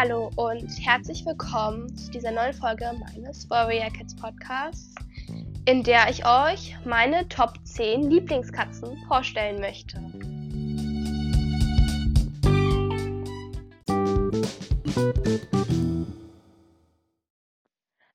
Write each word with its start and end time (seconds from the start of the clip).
Hallo 0.00 0.30
und 0.36 0.70
herzlich 0.78 1.26
willkommen 1.26 1.92
zu 1.96 2.12
dieser 2.12 2.30
neuen 2.30 2.52
Folge 2.52 2.88
meines 3.00 3.50
Warrior 3.50 3.90
Kids 3.90 4.14
Podcasts, 4.14 4.94
in 5.66 5.82
der 5.82 6.08
ich 6.08 6.24
euch 6.24 6.76
meine 6.84 7.28
Top 7.28 7.54
10 7.64 8.08
Lieblingskatzen 8.08 8.96
vorstellen 9.08 9.60
möchte. 9.60 9.98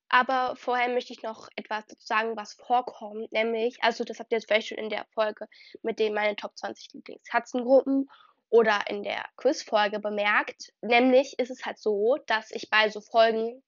Aber 0.08 0.56
vorher 0.56 0.88
möchte 0.88 1.12
ich 1.12 1.22
noch 1.22 1.50
etwas 1.58 1.86
dazu 1.88 2.06
sagen, 2.06 2.38
was 2.38 2.54
vorkommt. 2.54 3.30
Nämlich, 3.34 3.84
also 3.84 4.06
das 4.06 4.20
habt 4.20 4.32
ihr 4.32 4.38
jetzt 4.38 4.48
vielleicht 4.48 4.70
schon 4.70 4.78
in 4.78 4.90
der 4.90 5.06
Folge 5.14 5.50
mit 5.82 6.00
den 6.00 6.14
meine 6.14 6.38
Top 6.38 6.56
20 6.56 6.94
Lieblingskatzengruppen 6.94 8.08
oder 8.54 8.82
in 8.88 9.02
der 9.02 9.26
Quizfolge 9.36 10.00
bemerkt. 10.00 10.72
Nämlich 10.82 11.40
ist 11.40 11.50
es 11.50 11.66
halt 11.66 11.80
so, 11.80 12.20
dass 12.28 12.52
ich 12.52 12.70
bei 12.70 12.88
so 12.88 13.02
Folgen, 13.02 13.64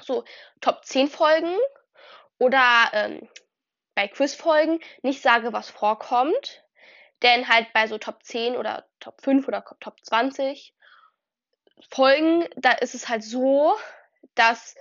so 0.00 0.24
Top 0.60 0.84
10 0.84 1.08
Folgen 1.08 1.56
oder 2.38 2.88
ähm, 2.92 3.28
bei 3.96 4.06
Quizfolgen 4.06 4.78
nicht 5.02 5.22
sage, 5.22 5.52
was 5.52 5.68
vorkommt. 5.68 6.62
Denn 7.24 7.48
halt 7.48 7.72
bei 7.72 7.88
so 7.88 7.98
Top 7.98 8.22
10 8.22 8.56
oder 8.56 8.86
Top 9.00 9.20
5 9.22 9.48
oder 9.48 9.64
Top 9.80 9.98
20 10.04 10.72
Folgen, 11.90 12.48
da 12.54 12.70
ist 12.74 12.94
es 12.94 13.08
halt 13.08 13.24
so, 13.24 13.76
dass 14.36 14.76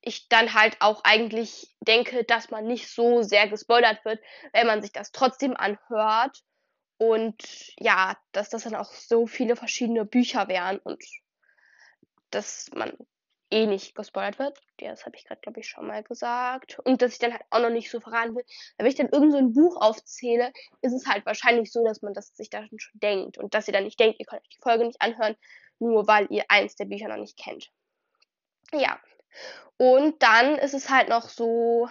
ich 0.00 0.30
dann 0.30 0.54
halt 0.54 0.78
auch 0.80 1.04
eigentlich 1.04 1.76
denke, 1.80 2.24
dass 2.24 2.50
man 2.50 2.64
nicht 2.64 2.88
so 2.88 3.20
sehr 3.20 3.48
gespoilert 3.48 4.02
wird, 4.06 4.20
wenn 4.54 4.66
man 4.66 4.80
sich 4.80 4.92
das 4.92 5.12
trotzdem 5.12 5.54
anhört. 5.54 6.42
Und 6.96 7.74
ja, 7.78 8.16
dass 8.32 8.50
das 8.50 8.64
dann 8.64 8.74
auch 8.74 8.92
so 8.92 9.26
viele 9.26 9.56
verschiedene 9.56 10.04
Bücher 10.04 10.48
wären 10.48 10.78
und 10.78 11.02
dass 12.30 12.70
man 12.74 12.96
eh 13.50 13.66
nicht 13.66 13.94
gespoilert 13.94 14.38
wird. 14.38 14.58
Ja, 14.80 14.90
das 14.90 15.04
habe 15.04 15.16
ich 15.16 15.24
gerade, 15.24 15.40
glaube 15.40 15.60
ich, 15.60 15.68
schon 15.68 15.86
mal 15.86 16.02
gesagt. 16.02 16.78
Und 16.84 17.02
dass 17.02 17.12
ich 17.12 17.18
dann 17.18 17.32
halt 17.32 17.44
auch 17.50 17.60
noch 17.60 17.70
nicht 17.70 17.90
so 17.90 18.00
verraten 18.00 18.34
will. 18.34 18.44
Wenn 18.76 18.86
ich 18.86 18.94
dann 18.94 19.08
irgend 19.08 19.32
so 19.32 19.38
ein 19.38 19.52
Buch 19.52 19.76
aufzähle, 19.80 20.52
ist 20.82 20.92
es 20.92 21.06
halt 21.06 21.26
wahrscheinlich 21.26 21.70
so, 21.70 21.84
dass 21.84 22.02
man 22.02 22.14
das 22.14 22.34
sich 22.34 22.50
da 22.50 22.64
schon 22.76 23.00
denkt. 23.00 23.38
Und 23.38 23.54
dass 23.54 23.68
ihr 23.68 23.74
dann 23.74 23.84
nicht 23.84 24.00
denkt, 24.00 24.18
ihr 24.18 24.26
könnt 24.26 24.42
euch 24.42 24.48
die 24.48 24.62
Folge 24.62 24.86
nicht 24.86 25.00
anhören, 25.00 25.36
nur 25.78 26.06
weil 26.06 26.26
ihr 26.30 26.44
eins 26.48 26.76
der 26.76 26.86
Bücher 26.86 27.08
noch 27.08 27.16
nicht 27.16 27.38
kennt. 27.38 27.70
Ja, 28.72 28.98
und 29.76 30.22
dann 30.22 30.58
ist 30.58 30.74
es 30.74 30.88
halt 30.90 31.08
noch 31.08 31.28
so, 31.28 31.88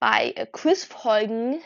bei 0.00 0.32
äh, 0.36 0.46
Quizfolgen 0.46 1.60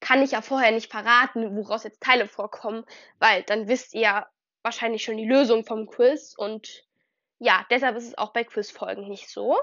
kann 0.00 0.22
ich 0.22 0.32
ja 0.32 0.42
vorher 0.42 0.72
nicht 0.72 0.90
verraten, 0.90 1.56
woraus 1.56 1.84
jetzt 1.84 2.02
Teile 2.02 2.26
vorkommen, 2.26 2.84
weil 3.18 3.42
dann 3.44 3.68
wisst 3.68 3.94
ihr 3.94 4.26
wahrscheinlich 4.62 5.04
schon 5.04 5.16
die 5.16 5.26
Lösung 5.26 5.64
vom 5.64 5.86
Quiz 5.86 6.34
und 6.36 6.84
ja, 7.38 7.64
deshalb 7.70 7.96
ist 7.96 8.08
es 8.08 8.18
auch 8.18 8.32
bei 8.32 8.44
Quizfolgen 8.44 9.08
nicht 9.08 9.30
so. 9.30 9.56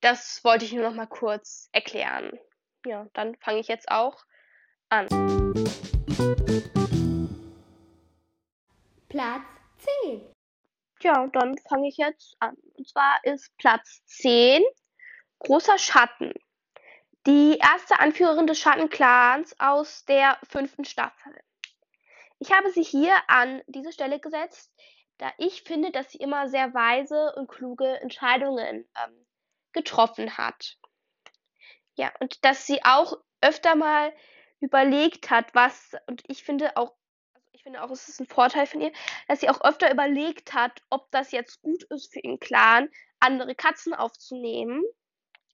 Das 0.00 0.44
wollte 0.44 0.64
ich 0.64 0.72
nur 0.72 0.82
noch 0.82 0.94
mal 0.94 1.06
kurz 1.06 1.68
erklären. 1.72 2.38
Ja, 2.84 3.06
dann 3.14 3.34
fange 3.36 3.60
ich 3.60 3.68
jetzt 3.68 3.90
auch 3.90 4.24
an. 4.90 5.08
Platz 9.08 9.42
10. 10.02 10.34
Ja, 11.00 11.26
dann 11.28 11.56
fange 11.58 11.88
ich 11.88 11.96
jetzt 11.96 12.36
an. 12.40 12.54
Und 12.76 12.88
zwar 12.88 13.18
ist 13.22 13.56
Platz 13.56 14.02
10 14.06 14.62
Großer 15.38 15.78
Schatten. 15.78 16.32
Die 17.26 17.56
erste 17.56 18.00
Anführerin 18.00 18.46
des 18.46 18.58
Schattenclans 18.58 19.58
aus 19.58 20.04
der 20.04 20.38
fünften 20.46 20.84
Staffel. 20.84 21.34
Ich 22.38 22.52
habe 22.52 22.70
sie 22.70 22.82
hier 22.82 23.14
an 23.28 23.62
diese 23.66 23.92
Stelle 23.92 24.20
gesetzt, 24.20 24.70
da 25.16 25.32
ich 25.38 25.62
finde, 25.62 25.90
dass 25.90 26.10
sie 26.10 26.18
immer 26.18 26.48
sehr 26.48 26.74
weise 26.74 27.32
und 27.36 27.48
kluge 27.48 27.98
Entscheidungen 28.00 28.86
ähm, 29.02 29.26
getroffen 29.72 30.36
hat. 30.36 30.76
Ja, 31.94 32.12
und 32.20 32.44
dass 32.44 32.66
sie 32.66 32.84
auch 32.84 33.16
öfter 33.40 33.74
mal 33.74 34.12
überlegt 34.60 35.30
hat, 35.30 35.54
was, 35.54 35.92
und 36.06 36.22
ich 36.28 36.44
finde 36.44 36.76
auch 36.76 36.94
ich 37.52 37.62
finde 37.62 37.82
auch, 37.82 37.90
es 37.90 38.08
ist 38.10 38.20
ein 38.20 38.26
Vorteil 38.26 38.66
von 38.66 38.82
ihr, 38.82 38.92
dass 39.26 39.40
sie 39.40 39.48
auch 39.48 39.62
öfter 39.62 39.90
überlegt 39.90 40.52
hat, 40.52 40.82
ob 40.90 41.10
das 41.10 41.32
jetzt 41.32 41.62
gut 41.62 41.84
ist 41.84 42.12
für 42.12 42.20
ihren 42.20 42.38
Clan, 42.38 42.90
andere 43.20 43.54
Katzen 43.54 43.94
aufzunehmen. 43.94 44.84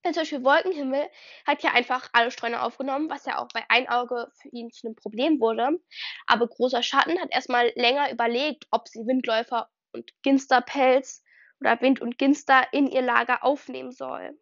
Zum 0.02 0.14
Beispiel 0.14 0.44
Wolkenhimmel 0.44 1.08
hat 1.46 1.62
ja 1.62 1.72
einfach 1.72 2.08
alle 2.12 2.30
Streuner 2.30 2.62
aufgenommen, 2.64 3.10
was 3.10 3.26
ja 3.26 3.38
auch 3.38 3.48
bei 3.52 3.64
Einauge 3.68 4.30
für 4.40 4.48
ihn 4.48 4.70
zu 4.70 4.86
einem 4.86 4.96
Problem 4.96 5.40
wurde. 5.40 5.78
Aber 6.26 6.48
Großer 6.48 6.82
Schatten 6.82 7.20
hat 7.20 7.32
erstmal 7.32 7.72
länger 7.74 8.10
überlegt, 8.10 8.66
ob 8.70 8.88
sie 8.88 9.06
Windläufer 9.06 9.68
und 9.92 10.10
Ginsterpelz 10.22 11.22
oder 11.60 11.80
Wind 11.82 12.00
und 12.00 12.16
Ginster 12.16 12.66
in 12.72 12.86
ihr 12.86 13.02
Lager 13.02 13.44
aufnehmen 13.44 13.92
soll. 13.92 14.38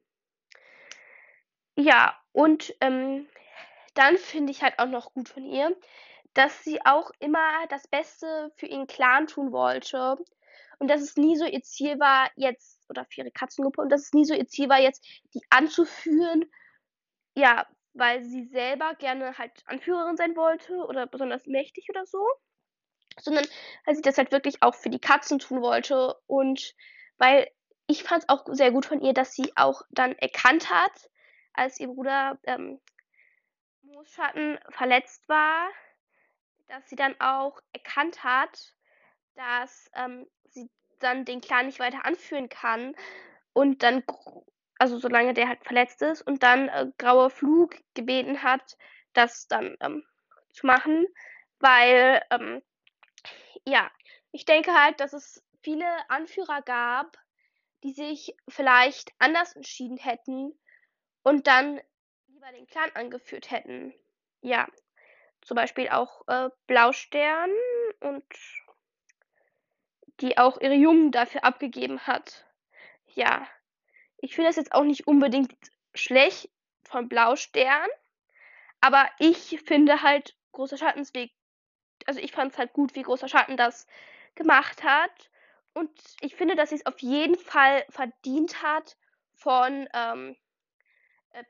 Ja, 1.76 2.16
und 2.32 2.74
ähm, 2.80 3.28
dann 3.94 4.16
finde 4.16 4.52
ich 4.52 4.62
halt 4.62 4.78
auch 4.78 4.86
noch 4.86 5.12
gut 5.12 5.28
von 5.28 5.44
ihr, 5.44 5.76
dass 6.34 6.62
sie 6.62 6.84
auch 6.84 7.10
immer 7.18 7.66
das 7.68 7.88
Beste 7.88 8.52
für 8.56 8.66
ihren 8.66 8.86
Clan 8.86 9.26
tun 9.26 9.52
wollte 9.52 10.16
und 10.78 10.88
dass 10.88 11.00
es 11.00 11.16
nie 11.16 11.36
so 11.36 11.44
ihr 11.44 11.62
Ziel 11.62 11.98
war, 11.98 12.30
jetzt, 12.36 12.77
oder 12.88 13.04
für 13.06 13.22
ihre 13.22 13.30
Katzengruppe, 13.30 13.80
und 13.80 13.90
dass 13.90 14.02
es 14.02 14.12
nie 14.12 14.24
so 14.24 14.34
ihr 14.34 14.46
Ziel 14.46 14.68
war, 14.68 14.80
jetzt 14.80 15.04
die 15.34 15.42
anzuführen, 15.50 16.50
ja, 17.34 17.66
weil 17.94 18.22
sie 18.24 18.44
selber 18.46 18.94
gerne 18.94 19.36
halt 19.38 19.52
Anführerin 19.66 20.16
sein 20.16 20.36
wollte 20.36 20.74
oder 20.86 21.06
besonders 21.06 21.46
mächtig 21.46 21.86
oder 21.90 22.06
so, 22.06 22.26
sondern 23.20 23.46
weil 23.84 23.94
sie 23.96 24.02
das 24.02 24.18
halt 24.18 24.32
wirklich 24.32 24.62
auch 24.62 24.74
für 24.74 24.90
die 24.90 25.00
Katzen 25.00 25.38
tun 25.38 25.62
wollte. 25.62 26.16
Und 26.26 26.74
weil 27.16 27.50
ich 27.86 28.04
fand 28.04 28.22
es 28.22 28.28
auch 28.28 28.44
sehr 28.48 28.70
gut 28.70 28.86
von 28.86 29.00
ihr, 29.00 29.14
dass 29.14 29.34
sie 29.34 29.52
auch 29.56 29.82
dann 29.90 30.12
erkannt 30.12 30.70
hat, 30.70 31.10
als 31.54 31.80
ihr 31.80 31.88
Bruder 31.88 32.38
ähm, 32.44 32.80
Moosschatten 33.82 34.58
verletzt 34.70 35.28
war, 35.28 35.68
dass 36.68 36.88
sie 36.88 36.96
dann 36.96 37.18
auch 37.20 37.60
erkannt 37.72 38.22
hat, 38.22 38.74
dass 39.34 39.90
ähm, 39.94 40.28
dann 40.98 41.24
den 41.24 41.40
Clan 41.40 41.66
nicht 41.66 41.80
weiter 41.80 42.04
anführen 42.04 42.48
kann 42.48 42.94
und 43.52 43.82
dann, 43.82 44.04
also 44.78 44.98
solange 44.98 45.34
der 45.34 45.48
halt 45.48 45.64
verletzt 45.64 46.02
ist 46.02 46.22
und 46.22 46.42
dann 46.42 46.68
äh, 46.68 46.86
Grauer 46.98 47.30
Flug 47.30 47.76
gebeten 47.94 48.42
hat, 48.42 48.76
das 49.12 49.48
dann 49.48 49.76
ähm, 49.80 50.04
zu 50.52 50.66
machen, 50.66 51.06
weil, 51.58 52.22
ähm, 52.30 52.62
ja, 53.64 53.90
ich 54.32 54.44
denke 54.44 54.72
halt, 54.74 55.00
dass 55.00 55.12
es 55.12 55.44
viele 55.62 55.86
Anführer 56.08 56.62
gab, 56.62 57.16
die 57.82 57.92
sich 57.92 58.34
vielleicht 58.48 59.12
anders 59.18 59.54
entschieden 59.54 59.98
hätten 59.98 60.58
und 61.22 61.46
dann 61.46 61.80
lieber 62.28 62.50
den 62.52 62.66
Clan 62.66 62.90
angeführt 62.94 63.50
hätten. 63.50 63.94
Ja, 64.40 64.68
zum 65.42 65.56
Beispiel 65.56 65.88
auch 65.88 66.26
äh, 66.28 66.50
Blaustern 66.66 67.50
und 68.00 68.24
die 70.20 70.38
auch 70.38 70.60
ihre 70.60 70.74
Jungen 70.74 71.12
dafür 71.12 71.44
abgegeben 71.44 72.06
hat. 72.06 72.44
Ja, 73.14 73.46
ich 74.18 74.34
finde 74.34 74.50
das 74.50 74.56
jetzt 74.56 74.72
auch 74.72 74.84
nicht 74.84 75.06
unbedingt 75.06 75.54
schlecht 75.94 76.50
von 76.82 77.08
Blaustern, 77.08 77.88
aber 78.80 79.08
ich 79.18 79.60
finde 79.64 80.02
halt 80.02 80.36
großer 80.52 80.76
Schattensweg, 80.76 81.32
also 82.06 82.20
ich 82.20 82.32
fand 82.32 82.52
es 82.52 82.58
halt 82.58 82.72
gut, 82.72 82.94
wie 82.94 83.02
großer 83.02 83.28
Schatten 83.28 83.56
das 83.56 83.86
gemacht 84.34 84.82
hat 84.82 85.30
und 85.74 85.90
ich 86.20 86.34
finde, 86.34 86.56
dass 86.56 86.70
sie 86.70 86.76
es 86.76 86.86
auf 86.86 86.98
jeden 87.00 87.36
Fall 87.36 87.84
verdient 87.90 88.62
hat 88.62 88.96
von 89.34 89.88
ähm, 89.94 90.36
äh, 91.30 91.44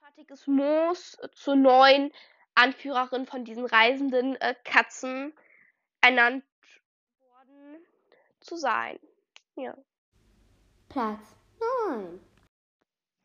schattiges 0.00 0.46
Moos 0.46 1.18
zu 1.34 1.54
neuen 1.54 2.12
Anführerin 2.54 3.26
von 3.26 3.44
diesen 3.44 3.66
reisenden 3.66 4.36
äh, 4.36 4.54
Katzen 4.64 5.34
ernannt 6.00 6.44
zu 8.48 8.56
sein. 8.56 8.98
Ja. 9.56 9.76
Platz 10.88 11.36
9. 11.86 12.20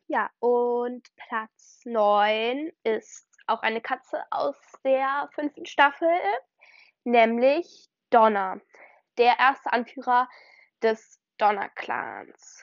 Ja, 0.06 0.30
und 0.38 1.08
Platz 1.16 1.80
9 1.86 2.70
ist 2.82 3.26
auch 3.46 3.62
eine 3.62 3.80
Katze 3.80 4.22
aus 4.30 4.56
der 4.84 5.30
fünften 5.32 5.64
Staffel, 5.64 6.08
nämlich 7.04 7.88
Donna, 8.10 8.60
der 9.16 9.38
erste 9.38 9.72
Anführer 9.72 10.28
des 10.82 11.20
Donner-Clans. 11.38 12.62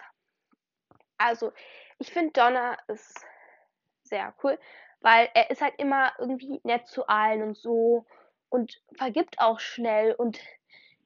Also, 1.18 1.52
ich 1.98 2.12
finde 2.12 2.34
Donna 2.34 2.78
ist 2.88 3.26
sehr 4.04 4.36
cool, 4.44 4.60
weil 5.00 5.30
er 5.34 5.50
ist 5.50 5.62
halt 5.62 5.76
immer 5.80 6.14
irgendwie 6.20 6.62
nett 6.64 6.88
zu 6.88 7.08
allen 7.08 7.42
und 7.42 7.58
so 7.58 8.06
und 8.50 8.82
vergibt 8.98 9.40
auch 9.40 9.60
schnell 9.60 10.14
und 10.14 10.40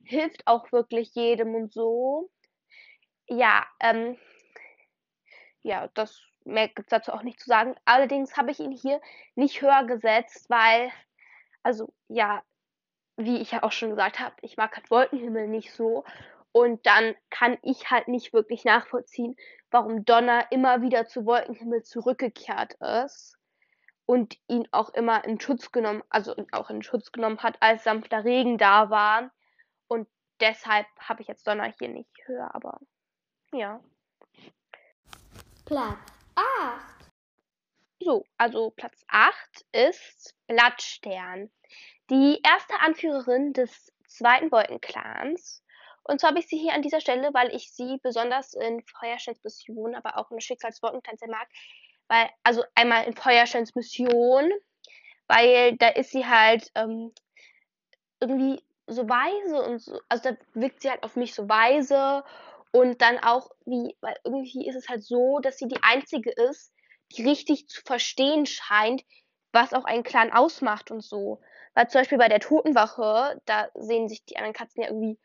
hilft 0.05 0.47
auch 0.47 0.71
wirklich 0.71 1.13
jedem 1.15 1.55
und 1.55 1.73
so. 1.73 2.29
Ja, 3.27 3.65
ähm, 3.79 4.17
ja, 5.63 5.89
das 5.95 6.21
mehr 6.45 6.67
gibt 6.67 6.87
es 6.87 6.87
dazu 6.87 7.11
auch 7.11 7.23
nicht 7.23 7.39
zu 7.39 7.47
sagen. 7.47 7.75
Allerdings 7.85 8.37
habe 8.37 8.51
ich 8.51 8.59
ihn 8.59 8.71
hier 8.71 9.01
nicht 9.35 9.61
höher 9.61 9.85
gesetzt, 9.85 10.49
weil, 10.49 10.91
also 11.63 11.91
ja, 12.07 12.43
wie 13.17 13.41
ich 13.41 13.51
ja 13.51 13.63
auch 13.63 13.71
schon 13.71 13.89
gesagt 13.89 14.19
habe, 14.19 14.35
ich 14.41 14.57
mag 14.57 14.75
halt 14.75 14.91
Wolkenhimmel 14.91 15.47
nicht 15.47 15.73
so. 15.73 16.03
Und 16.51 16.85
dann 16.85 17.15
kann 17.29 17.57
ich 17.63 17.91
halt 17.91 18.07
nicht 18.07 18.31
wirklich 18.31 18.63
nachvollziehen, 18.63 19.35
warum 19.71 20.05
Donner 20.05 20.51
immer 20.51 20.81
wieder 20.81 21.05
zu 21.05 21.25
Wolkenhimmel 21.25 21.83
zurückgekehrt 21.83 22.75
ist 23.03 23.37
und 24.05 24.37
ihn 24.47 24.67
auch 24.71 24.89
immer 24.89 25.25
in 25.25 25.39
Schutz 25.39 25.71
genommen, 25.71 26.03
also 26.09 26.35
auch 26.51 26.69
in 26.69 26.83
Schutz 26.83 27.11
genommen 27.11 27.39
hat, 27.39 27.57
als 27.61 27.83
sanfter 27.83 28.23
Regen 28.23 28.57
da 28.57 28.89
war. 28.89 29.31
Deshalb 30.39 30.87
habe 30.99 31.21
ich 31.21 31.27
jetzt 31.27 31.47
Donner 31.47 31.73
hier 31.79 31.89
nicht 31.89 32.09
höher, 32.25 32.53
aber 32.53 32.79
ja. 33.53 33.81
Platz 35.65 35.97
8. 36.35 37.11
So, 37.99 38.25
also 38.37 38.71
Platz 38.71 39.03
8 39.07 39.65
ist 39.71 40.35
Blattstern. 40.47 41.49
Die 42.09 42.39
erste 42.43 42.79
Anführerin 42.81 43.53
des 43.53 43.91
zweiten 44.07 44.51
Wolkenclans 44.51 45.63
und 46.07 46.19
zwar 46.19 46.29
habe 46.29 46.39
ich 46.39 46.47
sie 46.47 46.57
hier 46.57 46.73
an 46.73 46.83
dieser 46.83 47.01
Stelle, 47.01 47.33
weil 47.33 47.53
ich 47.55 47.71
sie 47.71 47.97
besonders 48.03 48.53
in 48.53 48.83
Feuersteins 48.83 49.43
Mission, 49.43 49.95
aber 49.95 50.17
auch 50.17 50.29
in 50.29 50.39
Schicksalswolkentanz 50.39 51.19
sehr 51.19 51.29
mag. 51.29 51.47
Weil, 52.07 52.29
also 52.43 52.63
einmal 52.75 53.05
in 53.05 53.15
Feuersteins 53.15 53.73
Mission, 53.73 54.51
weil 55.27 55.75
da 55.77 55.87
ist 55.87 56.11
sie 56.11 56.27
halt 56.27 56.71
ähm, 56.75 57.11
irgendwie 58.19 58.63
so 58.87 59.07
weise 59.09 59.61
und 59.63 59.79
so, 59.79 59.99
also 60.09 60.31
da 60.31 60.37
wirkt 60.53 60.81
sie 60.81 60.89
halt 60.89 61.03
auf 61.03 61.15
mich 61.15 61.33
so 61.33 61.49
weise 61.49 62.23
und 62.71 63.01
dann 63.01 63.19
auch 63.19 63.49
wie, 63.65 63.95
weil 64.01 64.15
irgendwie 64.23 64.67
ist 64.67 64.75
es 64.75 64.89
halt 64.89 65.03
so, 65.03 65.39
dass 65.39 65.57
sie 65.57 65.67
die 65.67 65.81
einzige 65.81 66.31
ist, 66.31 66.73
die 67.13 67.25
richtig 67.25 67.67
zu 67.67 67.81
verstehen 67.83 68.45
scheint, 68.45 69.03
was 69.51 69.73
auch 69.73 69.85
einen 69.85 70.03
Clan 70.03 70.31
ausmacht 70.31 70.91
und 70.91 71.01
so. 71.01 71.41
Weil 71.73 71.89
zum 71.89 72.01
Beispiel 72.01 72.17
bei 72.17 72.27
der 72.27 72.39
Totenwache, 72.39 73.41
da 73.45 73.69
sehen 73.75 74.07
sich 74.07 74.25
die 74.25 74.37
anderen 74.37 74.53
Katzen 74.53 74.83
ja 74.83 74.89
irgendwie 74.89 75.19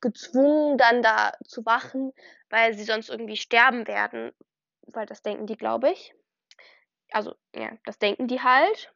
gezwungen, 0.00 0.78
dann 0.78 1.02
da 1.02 1.32
zu 1.44 1.64
wachen, 1.64 2.12
weil 2.50 2.74
sie 2.74 2.84
sonst 2.84 3.10
irgendwie 3.10 3.36
sterben 3.36 3.86
werden. 3.86 4.32
Weil 4.86 5.06
das 5.06 5.22
denken 5.22 5.46
die, 5.46 5.56
glaube 5.56 5.90
ich. 5.90 6.14
Also, 7.10 7.34
ja, 7.54 7.70
das 7.84 7.98
denken 7.98 8.26
die 8.26 8.42
halt. 8.42 8.92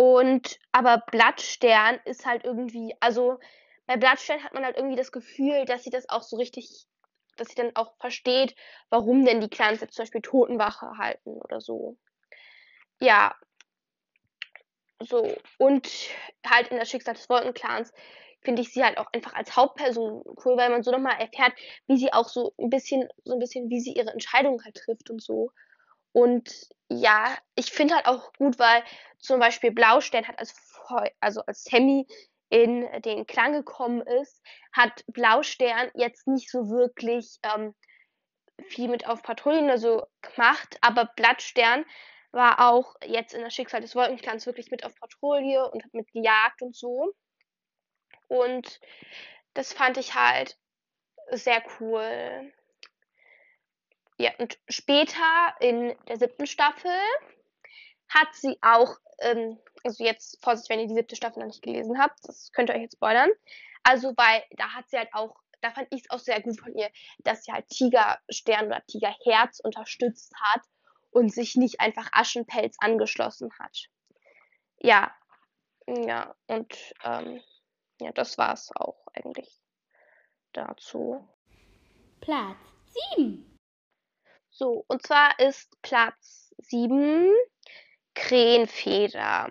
Und, 0.00 0.58
aber 0.72 1.04
Blattstern 1.10 2.00
ist 2.06 2.24
halt 2.24 2.44
irgendwie, 2.44 2.96
also 3.00 3.38
bei 3.86 3.98
Blattstern 3.98 4.42
hat 4.42 4.54
man 4.54 4.64
halt 4.64 4.78
irgendwie 4.78 4.96
das 4.96 5.12
Gefühl, 5.12 5.66
dass 5.66 5.84
sie 5.84 5.90
das 5.90 6.08
auch 6.08 6.22
so 6.22 6.38
richtig, 6.38 6.86
dass 7.36 7.48
sie 7.48 7.54
dann 7.56 7.76
auch 7.76 7.92
versteht, 8.00 8.56
warum 8.88 9.26
denn 9.26 9.42
die 9.42 9.50
Clans 9.50 9.82
jetzt 9.82 9.96
zum 9.96 10.04
Beispiel 10.04 10.22
Totenwache 10.22 10.96
halten 10.96 11.32
oder 11.42 11.60
so. 11.60 11.98
Ja. 12.98 13.36
So. 15.00 15.36
Und 15.58 15.86
halt 16.46 16.68
in 16.68 16.78
das 16.78 16.88
Schicksal 16.88 17.12
des 17.12 17.28
Wolkenclans 17.28 17.92
finde 18.40 18.62
ich 18.62 18.72
sie 18.72 18.82
halt 18.82 18.96
auch 18.96 19.12
einfach 19.12 19.34
als 19.34 19.54
Hauptperson 19.54 20.22
cool, 20.46 20.56
weil 20.56 20.70
man 20.70 20.82
so 20.82 20.92
nochmal 20.92 21.20
erfährt, 21.20 21.52
wie 21.88 21.98
sie 21.98 22.10
auch 22.14 22.30
so 22.30 22.54
ein 22.58 22.70
bisschen, 22.70 23.06
so 23.24 23.34
ein 23.34 23.38
bisschen, 23.38 23.68
wie 23.68 23.80
sie 23.80 23.92
ihre 23.92 24.12
Entscheidungen 24.12 24.64
halt 24.64 24.76
trifft 24.78 25.10
und 25.10 25.22
so. 25.22 25.52
Und 26.12 26.68
ja, 26.88 27.36
ich 27.54 27.70
finde 27.70 27.94
halt 27.94 28.06
auch 28.06 28.32
gut, 28.34 28.58
weil 28.58 28.82
zum 29.18 29.38
Beispiel 29.38 29.70
Blaustern 29.70 30.26
hat 30.26 30.38
als, 30.38 30.54
also 31.20 31.42
als 31.42 31.64
Sammy 31.64 32.06
in 32.48 32.88
den 33.02 33.26
Klang 33.26 33.52
gekommen 33.52 34.02
ist, 34.02 34.42
hat 34.72 35.04
Blaustern 35.06 35.90
jetzt 35.94 36.26
nicht 36.26 36.50
so 36.50 36.68
wirklich 36.68 37.38
ähm, 37.44 37.74
viel 38.68 38.88
mit 38.88 39.06
auf 39.06 39.22
Patrouillen 39.22 39.66
oder 39.66 39.78
so 39.78 40.06
gemacht, 40.20 40.76
aber 40.80 41.06
Blattstern 41.16 41.84
war 42.32 42.68
auch 42.70 42.94
jetzt 43.04 43.34
in 43.34 43.40
der 43.40 43.50
Schicksal 43.50 43.80
des 43.80 43.94
Wolkenclans 43.94 44.46
wirklich 44.46 44.70
mit 44.70 44.84
auf 44.84 44.94
Patrouille 44.96 45.70
und 45.70 45.84
hat 45.84 45.94
mit 45.94 46.10
gejagt 46.12 46.62
und 46.62 46.76
so. 46.76 47.12
Und 48.28 48.80
das 49.54 49.72
fand 49.72 49.96
ich 49.96 50.14
halt 50.14 50.56
sehr 51.30 51.62
cool. 51.78 52.52
Ja, 54.20 54.32
und 54.36 54.58
später 54.68 55.54
in 55.60 55.96
der 56.06 56.18
siebten 56.18 56.46
Staffel 56.46 56.92
hat 58.06 58.28
sie 58.34 58.58
auch, 58.60 58.98
ähm, 59.20 59.58
also 59.82 60.04
jetzt 60.04 60.44
Vorsicht, 60.44 60.68
wenn 60.68 60.78
ihr 60.78 60.88
die 60.88 60.94
siebte 60.94 61.16
Staffel 61.16 61.38
noch 61.38 61.46
nicht 61.46 61.62
gelesen 61.62 61.98
habt, 61.98 62.18
das 62.24 62.52
könnt 62.52 62.68
ihr 62.68 62.74
euch 62.74 62.82
jetzt 62.82 62.96
spoilern. 62.96 63.30
Also, 63.82 64.12
weil 64.18 64.44
da 64.58 64.74
hat 64.74 64.90
sie 64.90 64.98
halt 64.98 65.08
auch, 65.14 65.36
da 65.62 65.70
fand 65.70 65.88
ich 65.90 66.02
es 66.02 66.10
auch 66.10 66.18
sehr 66.18 66.38
gut 66.42 66.60
von 66.60 66.74
ihr, 66.76 66.90
dass 67.20 67.44
sie 67.44 67.52
halt 67.52 67.66
Tigerstern 67.68 68.66
oder 68.66 68.84
Tigerherz 68.86 69.58
unterstützt 69.60 70.34
hat 70.38 70.64
und 71.10 71.32
sich 71.32 71.56
nicht 71.56 71.80
einfach 71.80 72.10
Aschenpelz 72.12 72.76
angeschlossen 72.78 73.48
hat. 73.58 73.86
Ja, 74.80 75.10
ja, 75.86 76.34
und 76.46 76.76
ähm, 77.04 77.40
ja, 78.02 78.12
das 78.12 78.36
war's 78.36 78.70
auch 78.76 79.06
eigentlich 79.14 79.62
dazu. 80.52 81.26
Platz 82.20 82.58
7. 83.16 83.49
So, 84.60 84.84
und 84.88 85.06
zwar 85.06 85.40
ist 85.40 85.80
Platz 85.80 86.52
7 86.58 87.32
Krähenfeder. 88.14 89.48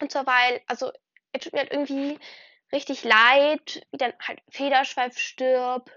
Und 0.00 0.12
zwar 0.12 0.24
weil, 0.24 0.60
also, 0.68 0.92
er 1.32 1.40
tut 1.40 1.52
mir 1.52 1.58
halt 1.58 1.72
irgendwie 1.72 2.16
richtig 2.70 3.02
leid, 3.02 3.84
wie 3.90 3.96
dann 3.96 4.12
halt 4.20 4.38
Federschweif 4.50 5.18
stirbt 5.18 5.90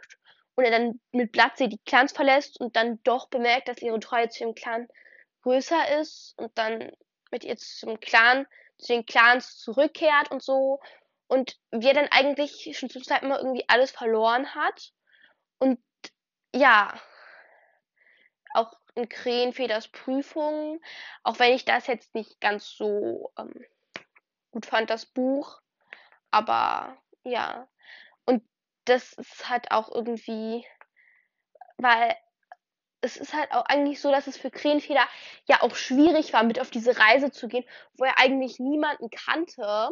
und 0.56 0.63
er 0.63 0.71
dann 0.71 1.00
mit 1.12 1.31
Blattsee 1.31 1.68
die 1.68 1.77
Clans 1.86 2.12
verlässt 2.12 2.59
und 2.59 2.75
dann 2.75 3.00
doch 3.03 3.30
bemerkt, 3.30 3.68
dass 3.68 3.83
ihre 3.83 4.00
Treue 4.00 4.30
zu 4.30 4.45
ihrem 4.45 4.56
Clan 4.56 4.88
größer 5.44 6.00
ist 6.00 6.33
und 6.39 6.57
dann 6.57 6.92
mit 7.30 7.44
ihr 7.44 7.57
zum 7.57 8.00
Clan, 8.00 8.47
zu 8.80 8.94
den 8.94 9.06
Clans 9.06 9.57
zurückkehrt 9.57 10.31
und 10.31 10.42
so 10.42 10.80
und 11.27 11.56
wir 11.69 11.94
dann 11.94 12.07
eigentlich 12.09 12.75
schon 12.75 12.89
zur 12.89 13.04
Zeit 13.04 13.21
immer 13.21 13.38
irgendwie 13.38 13.65
alles 13.68 13.92
verloren 13.92 14.56
hat. 14.56 14.92
Und 15.59 15.80
ja, 16.56 17.00
auch 18.53 18.74
in 18.95 19.09
Krähenfeders 19.09 19.88
Prüfung, 19.88 20.81
auch 21.24 21.39
wenn 21.39 21.53
ich 21.53 21.65
das 21.65 21.88
jetzt 21.88 22.13
nicht 22.15 22.39
ganz 22.42 22.69
so 22.69 23.31
ähm, 23.38 23.65
gut 24.51 24.65
fand, 24.65 24.89
das 24.89 25.06
Buch, 25.06 25.62
aber 26.30 26.98
ja. 27.24 27.68
Und 28.25 28.44
das 28.86 29.13
ist 29.13 29.50
halt 29.50 29.71
auch 29.71 29.94
irgendwie, 29.94 30.65
weil 31.77 32.15
es 33.01 33.18
ist 33.18 33.33
halt 33.33 33.51
auch 33.51 33.65
eigentlich 33.65 34.00
so, 34.00 34.12
dass 34.12 34.27
es 34.27 34.38
für 34.38 34.51
Krähenfeder 34.51 35.07
ja 35.45 35.62
auch 35.62 35.75
schwierig 35.75 36.33
war, 36.33 36.44
mit 36.44 36.59
auf 36.59 36.69
diese 36.69 36.97
Reise 36.97 37.31
zu 37.31 37.47
gehen, 37.47 37.65
wo 37.94 38.06
er 38.06 38.19
eigentlich 38.19 38.59
niemanden 38.59 39.09
kannte. 39.09 39.89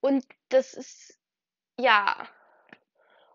Und 0.00 0.24
das 0.48 0.74
ist, 0.74 1.18
ja. 1.78 2.26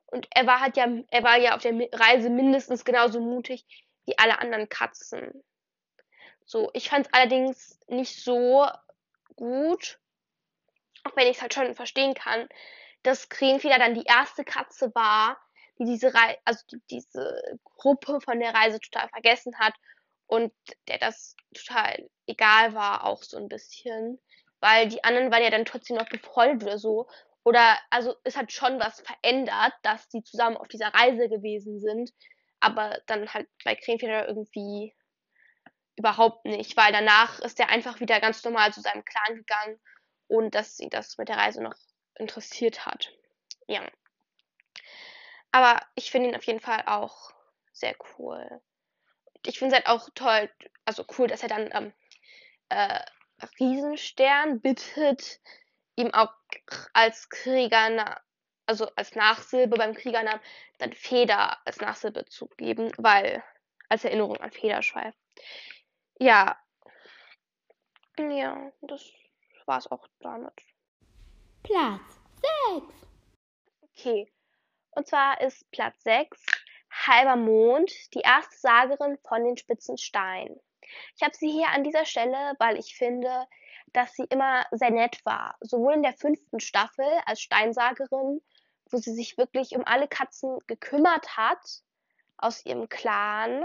Und 0.08 0.28
er 0.32 0.48
war 0.48 0.62
halt 0.62 0.78
ja, 0.78 0.88
er 1.12 1.24
war 1.24 1.38
ja 1.38 1.56
auf 1.56 1.62
der 1.62 1.74
Reise 1.92 2.30
mindestens 2.30 2.86
genauso 2.86 3.20
mutig 3.20 3.66
wie 4.06 4.18
alle 4.18 4.40
anderen 4.40 4.70
Katzen. 4.70 5.44
So, 6.46 6.70
ich 6.74 6.90
fand 6.90 7.08
es 7.08 7.14
allerdings 7.14 7.80
nicht 7.88 8.24
so 8.24 8.68
gut, 9.36 10.00
auch 11.04 11.16
wenn 11.16 11.28
ich 11.28 11.38
es 11.38 11.42
halt 11.42 11.54
schon 11.54 11.76
verstehen 11.76 12.14
kann, 12.14 12.48
dass 13.04 13.30
Krähenfeder 13.30 13.80
dann 13.80 13.96
die 13.96 14.06
erste 14.06 14.44
Katze 14.44 14.94
war, 14.96 15.38
die 15.80 15.86
diese 15.86 16.14
Reise, 16.14 16.38
also 16.46 16.64
die, 16.72 16.82
diese 16.90 17.60
Gruppe 17.64 18.22
von 18.22 18.40
der 18.40 18.54
Reise 18.54 18.80
total 18.80 19.10
vergessen 19.10 19.58
hat 19.60 19.74
und 20.28 20.54
der 20.88 20.98
das 21.00 21.36
total 21.54 22.10
egal 22.28 22.74
war, 22.74 23.06
auch 23.06 23.24
so 23.24 23.38
ein 23.38 23.50
bisschen 23.50 24.20
weil 24.66 24.88
die 24.88 25.04
anderen 25.04 25.32
waren 25.32 25.44
ja 25.44 25.52
dann 25.52 25.66
trotzdem 25.66 25.96
noch 25.98 26.10
befreundet 26.10 26.64
oder 26.64 26.80
so. 26.80 27.08
Oder, 27.44 27.78
also 27.92 28.16
es 28.24 28.36
hat 28.36 28.52
schon 28.52 28.80
was 28.80 29.02
verändert, 29.02 29.74
dass 29.84 30.10
die 30.10 30.24
zusammen 30.24 30.58
auf 30.58 30.68
dieser 30.68 30.88
Reise 30.88 31.30
gewesen 31.30 31.80
sind. 31.80 32.12
Aber 32.66 33.00
dann 33.06 33.34
halt 33.34 33.48
bei 33.64 33.76
Krenfeder 33.76 34.28
irgendwie 34.28 34.96
überhaupt 35.96 36.46
nicht, 36.46 36.76
weil 36.76 36.92
danach 36.92 37.40
ist 37.40 37.60
er 37.60 37.70
einfach 37.70 38.00
wieder 38.00 38.20
ganz 38.20 38.44
normal 38.44 38.74
zu 38.74 38.82
seinem 38.82 39.06
Clan 39.06 39.36
gegangen 39.36 39.80
und 40.28 40.56
dass 40.56 40.76
sie 40.78 40.90
das 40.90 41.18
mit 41.18 41.30
der 41.30 41.38
Reise 41.38 41.62
noch 41.64 41.76
interessiert 42.16 42.86
hat. 42.86 43.12
Ja. 43.68 43.82
Aber 45.52 45.82
ich 45.96 46.12
finde 46.12 46.30
ihn 46.30 46.36
auf 46.36 46.44
jeden 46.44 46.60
Fall 46.60 46.84
auch 46.86 47.32
sehr 47.72 47.96
cool. 48.18 48.62
Ich 49.46 49.60
finde 49.60 49.76
es 49.76 49.86
halt 49.86 49.88
auch 49.88 50.10
toll, 50.16 50.52
also 50.86 51.06
cool, 51.18 51.28
dass 51.28 51.44
er 51.44 51.50
dann 51.50 51.70
ähm, 51.72 51.94
äh, 52.70 53.00
Riesenstern 53.60 54.60
bittet 54.62 55.40
ihm 55.96 56.14
auch 56.14 56.34
als 56.94 57.30
Kriegernamen, 57.30 58.16
also 58.66 58.88
als 58.96 59.16
Nachsilbe 59.16 59.78
beim 59.78 59.94
Kriegernamen, 59.94 60.42
dann 60.80 60.94
Feder 60.94 61.58
als 61.66 61.80
Nachsilbe 61.80 62.26
zu 62.26 62.48
geben, 62.58 62.92
weil 62.98 63.44
als 63.90 64.04
Erinnerung 64.04 64.38
an 64.38 64.52
Federschweif. 64.52 65.16
Ja. 66.20 66.58
Ja, 68.18 68.72
das 68.82 69.12
war's 69.66 69.92
auch 69.92 70.08
damit. 70.20 70.54
Platz 71.64 72.02
6. 72.74 72.86
Okay. 73.82 74.32
Und 74.92 75.08
zwar 75.08 75.42
ist 75.42 75.70
Platz 75.72 76.02
6 76.04 76.42
Halber 77.08 77.36
Mond, 77.36 77.92
die 78.14 78.22
erste 78.22 78.58
Sagerin 78.58 79.18
von 79.28 79.44
den 79.44 79.58
spitzen 79.58 79.98
Steinen. 79.98 80.60
Ich 81.16 81.24
habe 81.24 81.36
sie 81.36 81.52
hier 81.52 81.68
an 81.70 81.84
dieser 81.84 82.06
Stelle, 82.06 82.54
weil 82.60 82.78
ich 82.78 82.96
finde, 82.96 83.48
dass 83.94 84.14
sie 84.14 84.26
immer 84.30 84.66
sehr 84.72 84.92
nett 84.92 85.24
war. 85.26 85.56
Sowohl 85.62 85.94
in 85.94 86.04
der 86.04 86.14
fünften 86.14 86.60
Staffel 86.60 87.06
als 87.26 87.42
Steinsagerin, 87.42 88.42
wo 88.92 88.98
sie 88.98 89.14
sich 89.14 89.38
wirklich 89.38 89.76
um 89.76 89.84
alle 89.86 90.08
Katzen 90.08 90.60
gekümmert 90.68 91.38
hat 91.38 91.82
aus 92.38 92.66
ihrem 92.66 92.90
Clan. 92.90 93.64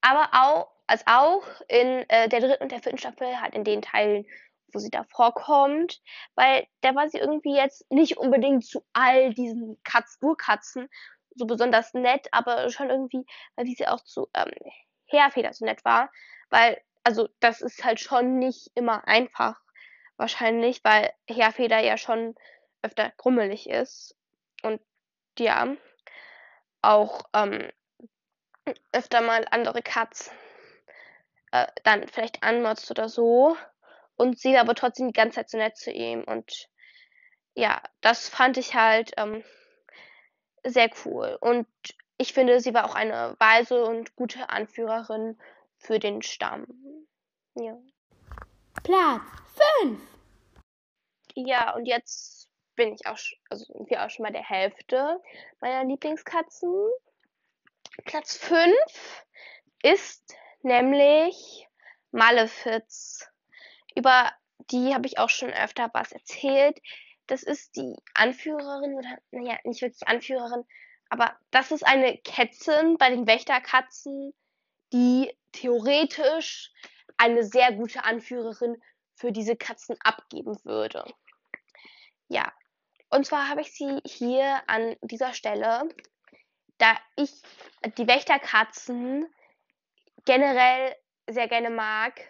Aber 0.00 0.28
auch, 0.32 0.70
als 0.86 1.04
auch 1.06 1.42
in 1.68 2.08
äh, 2.08 2.28
der 2.28 2.40
dritten 2.40 2.62
und 2.62 2.72
der 2.72 2.80
vierten 2.80 2.98
Staffel, 2.98 3.40
halt 3.40 3.54
in 3.54 3.64
den 3.64 3.82
Teilen, 3.82 4.24
wo 4.72 4.78
sie 4.78 4.90
da 4.90 5.04
vorkommt, 5.04 6.00
weil 6.34 6.66
da 6.80 6.94
war 6.94 7.08
sie 7.08 7.18
irgendwie 7.18 7.56
jetzt 7.56 7.90
nicht 7.90 8.18
unbedingt 8.18 8.64
zu 8.64 8.84
all 8.92 9.32
diesen 9.34 9.80
Katz 9.84 10.18
Urkatzen 10.20 10.88
so 11.34 11.46
besonders 11.46 11.94
nett, 11.94 12.28
aber 12.32 12.70
schon 12.70 12.90
irgendwie, 12.90 13.24
weil 13.54 13.66
sie 13.66 13.86
auch 13.86 14.02
zu 14.02 14.28
ähm, 14.34 14.52
Heerfeder 15.06 15.52
so 15.52 15.64
nett 15.64 15.84
war, 15.84 16.10
weil, 16.50 16.80
also 17.04 17.28
das 17.40 17.60
ist 17.60 17.84
halt 17.84 18.00
schon 18.00 18.38
nicht 18.38 18.70
immer 18.74 19.06
einfach, 19.06 19.60
wahrscheinlich, 20.16 20.82
weil 20.82 21.10
Heerfeder 21.28 21.80
ja 21.80 21.96
schon 21.96 22.34
öfter 22.86 23.10
krummelig 23.16 23.68
ist 23.68 24.16
und 24.62 24.80
ja, 25.38 25.76
auch 26.82 27.22
ähm, 27.34 27.70
öfter 28.92 29.20
mal 29.20 29.46
andere 29.50 29.82
Katzen 29.82 30.32
äh, 31.52 31.66
dann 31.84 32.06
vielleicht 32.08 32.42
anmotzt 32.42 32.90
oder 32.90 33.08
so. 33.08 33.56
Und 34.16 34.38
sie 34.38 34.56
aber 34.56 34.74
trotzdem 34.74 35.08
die 35.08 35.12
ganze 35.12 35.36
Zeit 35.36 35.50
so 35.50 35.58
nett 35.58 35.76
zu 35.76 35.90
ihm. 35.90 36.24
Und 36.24 36.68
ja, 37.54 37.82
das 38.00 38.28
fand 38.28 38.56
ich 38.56 38.74
halt 38.74 39.12
ähm, 39.18 39.44
sehr 40.64 40.90
cool. 41.04 41.36
Und 41.40 41.66
ich 42.18 42.32
finde, 42.32 42.60
sie 42.60 42.72
war 42.72 42.86
auch 42.86 42.94
eine 42.94 43.36
weise 43.38 43.84
und 43.84 44.16
gute 44.16 44.48
Anführerin 44.48 45.38
für 45.76 45.98
den 45.98 46.22
Stamm. 46.22 46.66
Ja. 47.54 47.76
Platz 48.82 49.22
5. 49.82 50.00
Ja, 51.34 51.74
und 51.74 51.84
jetzt 51.84 52.35
bin 52.76 52.94
ich 52.94 53.06
auch, 53.06 53.18
also 53.50 53.64
sind 53.64 53.90
wir 53.90 54.04
auch 54.04 54.10
schon 54.10 54.24
bei 54.24 54.30
der 54.30 54.48
Hälfte 54.48 55.20
meiner 55.60 55.84
Lieblingskatzen. 55.84 56.72
Platz 58.04 58.36
5 58.36 58.74
ist 59.82 60.34
nämlich 60.62 61.66
Malefiz. 62.12 63.28
Über 63.94 64.30
die 64.70 64.94
habe 64.94 65.06
ich 65.06 65.18
auch 65.18 65.30
schon 65.30 65.50
öfter 65.50 65.90
was 65.92 66.12
erzählt. 66.12 66.78
Das 67.26 67.42
ist 67.42 67.76
die 67.76 67.96
Anführerin 68.14 68.94
oder, 68.94 69.18
naja, 69.30 69.58
nicht 69.64 69.82
wirklich 69.82 70.06
Anführerin, 70.06 70.64
aber 71.08 71.36
das 71.50 71.70
ist 71.70 71.86
eine 71.86 72.18
Kätzin 72.18 72.96
bei 72.98 73.10
den 73.10 73.26
Wächterkatzen, 73.26 74.32
die 74.92 75.32
theoretisch 75.52 76.72
eine 77.16 77.44
sehr 77.44 77.72
gute 77.72 78.04
Anführerin 78.04 78.80
für 79.14 79.32
diese 79.32 79.56
Katzen 79.56 79.96
abgeben 80.00 80.58
würde. 80.64 81.04
Ja, 82.28 82.52
und 83.16 83.24
zwar 83.24 83.48
habe 83.48 83.62
ich 83.62 83.72
sie 83.72 83.98
hier 84.04 84.60
an 84.66 84.94
dieser 85.00 85.32
Stelle, 85.32 85.88
da 86.76 86.94
ich 87.16 87.32
die 87.96 88.06
Wächterkatzen 88.06 89.26
generell 90.26 90.94
sehr 91.26 91.48
gerne 91.48 91.70
mag, 91.70 92.20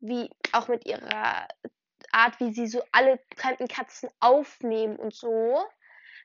wie 0.00 0.30
auch 0.52 0.68
mit 0.68 0.86
ihrer 0.86 1.48
Art, 2.12 2.38
wie 2.38 2.52
sie 2.52 2.66
so 2.66 2.82
alle 2.92 3.18
fremden 3.34 3.66
Katzen 3.66 4.10
aufnehmen 4.20 4.96
und 4.96 5.14
so. 5.14 5.58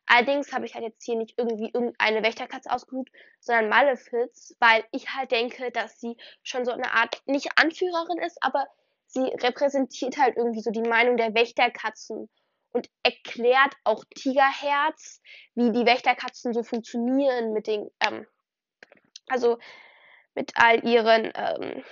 Allerdings 0.08 0.52
habe 0.52 0.66
ich 0.66 0.76
halt 0.76 0.84
jetzt 0.84 1.04
hier 1.04 1.16
nicht 1.16 1.36
irgendwie 1.38 1.72
irgendeine 1.74 2.22
Wächterkatze 2.22 2.72
ausgesucht, 2.72 3.08
sondern 3.40 3.70
Malefiz, 3.70 4.58
weil 4.60 4.84
ich 4.92 5.16
halt 5.16 5.32
denke, 5.32 5.72
dass 5.72 6.02
sie 6.02 6.18
schon 6.44 6.66
so 6.66 6.72
eine 6.72 6.92
Art, 6.92 7.22
nicht 7.28 7.58
Anführerin 7.58 8.20
ist, 8.20 8.44
aber 8.44 8.68
sie 9.08 9.24
repräsentiert 9.24 10.18
halt 10.18 10.36
irgendwie 10.36 10.62
so 10.62 10.72
die 10.72 10.82
Meinung 10.82 11.16
der 11.16 11.34
Wächterkatzen 11.34 12.30
und 12.76 12.90
erklärt 13.04 13.74
auch 13.86 14.04
Tigerherz, 14.16 15.22
wie 15.54 15.72
die 15.72 15.86
Wächterkatzen 15.86 16.54
so 16.54 16.62
funktionieren 16.62 17.54
mit 17.54 17.68
den, 17.68 17.90
ähm, 18.06 18.28
also 19.30 19.58
mit 20.34 20.52
all 20.56 20.86
ihren 20.86 21.32
ähm, 21.36 21.86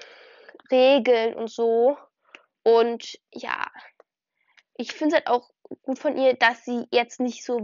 Regeln 0.69 1.35
und 1.35 1.49
so. 1.49 1.97
Und 2.63 3.17
ja, 3.31 3.65
ich 4.75 4.91
finde 4.91 5.15
es 5.15 5.21
halt 5.21 5.27
auch 5.27 5.49
gut 5.83 5.99
von 5.99 6.17
ihr, 6.17 6.33
dass 6.33 6.65
sie 6.65 6.85
jetzt 6.91 7.21
nicht 7.21 7.45
so 7.45 7.59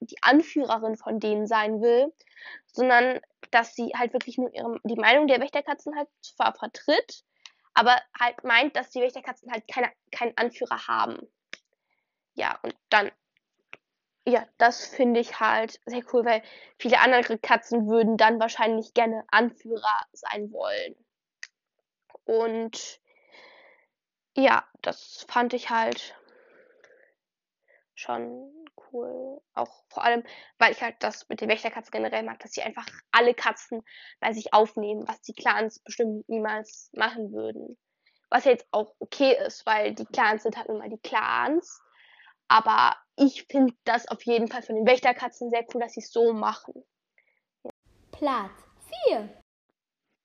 die 0.00 0.16
Anführerin 0.22 0.96
von 0.96 1.20
denen 1.20 1.46
sein 1.46 1.82
will, 1.82 2.10
sondern 2.68 3.20
dass 3.50 3.74
sie 3.74 3.92
halt 3.94 4.14
wirklich 4.14 4.38
nur 4.38 4.50
ihre, 4.54 4.80
die 4.84 4.96
Meinung 4.96 5.26
der 5.26 5.42
Wächterkatzen 5.42 5.94
halt 5.94 6.08
zwar 6.22 6.54
vertritt, 6.54 7.22
aber 7.74 8.00
halt 8.18 8.44
meint, 8.44 8.76
dass 8.76 8.88
die 8.88 9.02
Wächterkatzen 9.02 9.52
halt 9.52 9.68
keine, 9.68 9.92
keinen 10.10 10.34
Anführer 10.38 10.86
haben 10.88 11.28
ja, 12.36 12.58
und 12.62 12.76
dann, 12.90 13.10
ja, 14.26 14.46
das 14.58 14.86
finde 14.86 15.20
ich 15.20 15.40
halt 15.40 15.80
sehr 15.86 16.02
cool, 16.12 16.24
weil 16.24 16.42
viele 16.78 17.00
andere 17.00 17.38
Katzen 17.38 17.88
würden 17.88 18.16
dann 18.16 18.38
wahrscheinlich 18.38 18.94
gerne 18.94 19.24
Anführer 19.28 20.06
sein 20.12 20.52
wollen. 20.52 20.94
Und 22.24 23.00
ja, 24.36 24.64
das 24.82 25.24
fand 25.28 25.54
ich 25.54 25.70
halt 25.70 26.14
schon 27.94 28.52
cool. 28.92 29.40
Auch 29.54 29.84
vor 29.88 30.04
allem, 30.04 30.22
weil 30.58 30.72
ich 30.72 30.82
halt 30.82 30.96
das 31.00 31.28
mit 31.30 31.40
den 31.40 31.48
Wächterkatzen 31.48 31.90
generell 31.90 32.22
mag, 32.22 32.38
dass 32.40 32.52
sie 32.52 32.62
einfach 32.62 32.86
alle 33.12 33.32
Katzen 33.32 33.82
bei 34.20 34.32
sich 34.34 34.52
aufnehmen, 34.52 35.08
was 35.08 35.22
die 35.22 35.32
Clans 35.32 35.78
bestimmt 35.78 36.28
niemals 36.28 36.90
machen 36.92 37.32
würden. 37.32 37.78
Was 38.28 38.44
ja 38.44 38.50
jetzt 38.50 38.66
auch 38.72 38.94
okay 38.98 39.36
ist, 39.46 39.64
weil 39.64 39.94
die 39.94 40.04
Clans 40.04 40.42
sind 40.42 40.56
halt 40.56 40.68
nun 40.68 40.78
mal 40.78 40.90
die 40.90 40.98
Clans. 40.98 41.80
Aber 42.48 42.96
ich 43.16 43.46
finde 43.50 43.74
das 43.84 44.08
auf 44.08 44.22
jeden 44.22 44.48
Fall 44.48 44.62
von 44.62 44.76
den 44.76 44.86
Wächterkatzen 44.86 45.50
sehr 45.50 45.64
cool, 45.72 45.80
dass 45.80 45.94
sie 45.94 46.00
es 46.00 46.12
so 46.12 46.32
machen. 46.32 46.84
Platz 48.12 48.52
4. 49.06 49.42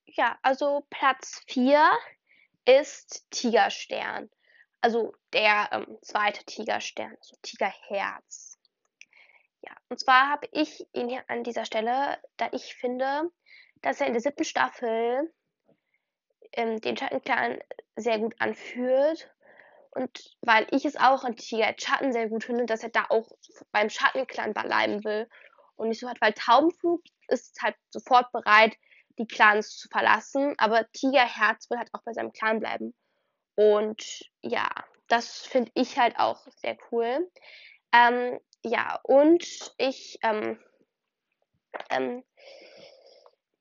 Ja, 0.06 0.38
also 0.42 0.86
Platz 0.90 1.44
4 1.48 1.90
ist 2.66 3.26
Tigerstern. 3.32 4.30
Also 4.82 5.14
der 5.34 5.70
ähm, 5.72 5.98
zweite 6.02 6.44
Tigerstern, 6.46 7.16
also 7.20 7.36
Tigerherz. 7.42 8.60
Ja, 9.62 9.76
und 9.90 10.00
zwar 10.00 10.30
habe 10.30 10.48
ich 10.52 10.88
ihn 10.94 11.10
hier 11.10 11.24
an 11.28 11.44
dieser 11.44 11.66
Stelle, 11.66 12.18
da 12.38 12.50
ich 12.52 12.76
finde, 12.76 13.30
dass 13.82 14.02
er 14.02 14.08
in 14.08 14.14
der 14.14 14.22
siebten 14.22 14.44
Staffel 14.44 15.32
ähm, 16.54 16.82
den 16.82 16.98
Schattenclan 16.98 17.60
sehr 17.96 18.20
gut 18.20 18.36
anführt 18.40 19.30
und 19.92 20.36
weil 20.42 20.68
ich 20.72 20.86
es 20.86 20.96
auch 20.96 21.24
an 21.24 21.36
Tiger 21.36 21.74
Schatten 21.78 22.14
sehr 22.14 22.30
gut 22.30 22.44
finde, 22.44 22.66
dass 22.66 22.84
er 22.84 22.90
da 22.90 23.06
auch 23.10 23.30
beim 23.72 23.90
Schattenclan 23.90 24.54
bleiben 24.54 25.04
will 25.04 25.28
und 25.76 25.90
nicht 25.90 26.00
so 26.00 26.10
hat, 26.10 26.22
weil 26.22 26.34
Taubenflug 26.34 27.02
ist 27.28 27.62
halt 27.62 27.76
sofort 27.90 28.32
bereit, 28.32 28.76
die 29.18 29.28
Clans 29.28 29.78
zu 29.78 29.90
verlassen, 29.90 30.56
aber 30.58 30.90
Tigerherz 30.92 31.70
will 31.70 31.78
halt 31.78 31.90
auch 31.94 32.04
bei 32.04 32.14
seinem 32.14 32.32
Clan 32.32 32.60
bleiben. 32.60 32.94
Und 33.56 34.22
ja, 34.42 34.70
das 35.08 35.40
finde 35.40 35.72
ich 35.76 35.98
halt 35.98 36.18
auch 36.18 36.48
sehr 36.58 36.78
cool. 36.92 37.30
Ähm, 37.94 38.40
ja, 38.64 39.00
und 39.04 39.44
ich 39.78 40.18
ähm, 40.24 40.60
ähm, 41.90 42.24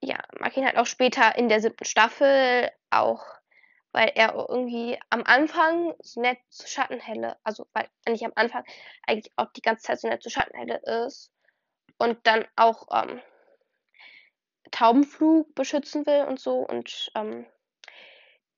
ja, 0.01 0.17
mag 0.39 0.55
ihn 0.57 0.65
halt 0.65 0.77
auch 0.77 0.85
später 0.85 1.37
in 1.37 1.49
der 1.49 1.59
siebten 1.61 1.85
Staffel 1.85 2.69
auch 2.89 3.23
weil 3.91 4.11
er 4.15 4.33
irgendwie 4.33 4.99
am 5.09 5.23
Anfang 5.23 5.93
so 5.99 6.21
nett 6.21 6.39
zu 6.49 6.67
Schattenhelle, 6.67 7.37
also 7.43 7.67
weil 7.73 7.87
nicht 8.07 8.25
am 8.25 8.31
Anfang 8.35 8.63
eigentlich 9.05 9.31
auch 9.35 9.51
die 9.53 9.61
ganze 9.61 9.83
Zeit 9.83 9.99
so 9.99 10.07
nett 10.07 10.23
zu 10.23 10.29
Schattenhelle 10.29 10.81
ist 11.05 11.31
und 11.97 12.25
dann 12.25 12.45
auch 12.55 12.87
ähm, 12.91 13.21
Taubenflug 14.71 15.53
beschützen 15.55 16.05
will 16.05 16.25
und 16.25 16.39
so 16.39 16.59
und 16.59 17.11
ähm, 17.15 17.45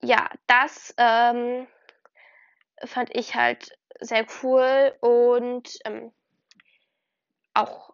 ja, 0.02 0.30
das 0.48 0.94
ähm, 0.98 1.68
fand 2.86 3.16
ich 3.16 3.36
halt 3.36 3.78
sehr 4.00 4.26
cool 4.42 4.96
und 5.00 5.80
ähm, 5.86 6.14
auch 7.54 7.94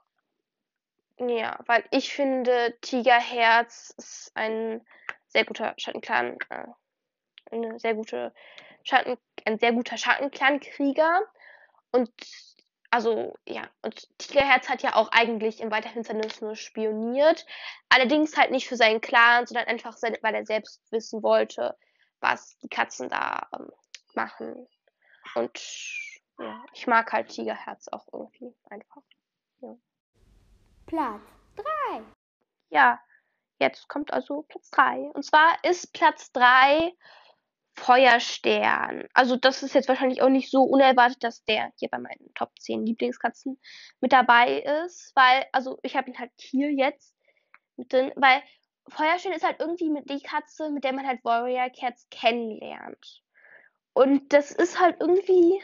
ja, 1.19 1.59
weil 1.65 1.83
ich 1.91 2.13
finde 2.13 2.77
Tigerherz 2.81 3.93
ist 3.97 4.31
ein 4.35 4.85
sehr 5.27 5.45
guter 5.45 5.73
Schattenclan. 5.77 6.37
Äh, 6.49 6.67
eine 7.51 7.79
sehr 7.79 7.95
gute 7.95 8.33
Schatten, 8.83 9.17
ein 9.45 9.59
sehr 9.59 9.73
guter 9.73 9.97
Schattenclan-Krieger. 9.97 11.21
Und 11.91 12.11
also, 12.91 13.37
ja, 13.45 13.63
und 13.83 14.07
Tigerherz 14.17 14.67
hat 14.67 14.81
ja 14.81 14.95
auch 14.95 15.11
eigentlich 15.11 15.61
in 15.61 15.69
Weiterfinsternis 15.69 16.41
nur 16.41 16.55
spioniert. 16.55 17.45
Allerdings 17.89 18.35
halt 18.35 18.51
nicht 18.51 18.67
für 18.67 18.77
seinen 18.77 19.01
Clan, 19.01 19.45
sondern 19.45 19.67
einfach, 19.67 19.95
weil 20.01 20.35
er 20.35 20.45
selbst 20.45 20.81
wissen 20.91 21.21
wollte, 21.21 21.77
was 22.19 22.57
die 22.59 22.69
Katzen 22.69 23.09
da 23.09 23.47
ähm, 23.53 23.71
machen. 24.15 24.67
Und 25.35 25.61
ja, 26.39 26.63
ich 26.73 26.87
mag 26.87 27.11
halt 27.11 27.29
Tigerherz 27.29 27.87
auch 27.89 28.07
irgendwie 28.11 28.55
einfach. 28.69 29.03
Ja. 29.61 29.75
Platz 30.87 31.21
3. 31.91 32.01
Ja, 32.69 32.99
jetzt 33.59 33.87
kommt 33.87 34.11
also 34.13 34.43
Platz 34.43 34.71
3. 34.71 35.11
Und 35.13 35.23
zwar 35.23 35.63
ist 35.63 35.93
Platz 35.93 36.31
3 36.31 36.93
Feuerstern. 37.79 39.07
Also 39.13 39.35
das 39.35 39.63
ist 39.63 39.73
jetzt 39.73 39.87
wahrscheinlich 39.87 40.21
auch 40.21 40.29
nicht 40.29 40.51
so 40.51 40.63
unerwartet, 40.63 41.23
dass 41.23 41.43
der 41.45 41.71
hier 41.77 41.89
bei 41.89 41.97
meinen 41.97 42.33
Top 42.35 42.51
10 42.59 42.85
Lieblingskatzen 42.85 43.59
mit 44.01 44.11
dabei 44.11 44.59
ist, 44.85 45.11
weil, 45.15 45.45
also 45.51 45.79
ich 45.81 45.95
habe 45.95 46.09
ihn 46.09 46.19
halt 46.19 46.31
hier 46.37 46.71
jetzt 46.71 47.15
mit 47.77 47.91
drin, 47.91 48.11
weil 48.15 48.43
Feuerstern 48.89 49.33
ist 49.33 49.45
halt 49.45 49.59
irgendwie 49.59 49.89
mit 49.89 50.09
die 50.09 50.21
Katze, 50.21 50.69
mit 50.71 50.83
der 50.83 50.93
man 50.93 51.07
halt 51.07 51.23
Warrior 51.23 51.69
Cats 51.69 52.07
kennenlernt. 52.11 53.23
Und 53.93 54.33
das 54.33 54.51
ist 54.51 54.79
halt 54.79 54.97
irgendwie, 54.99 55.61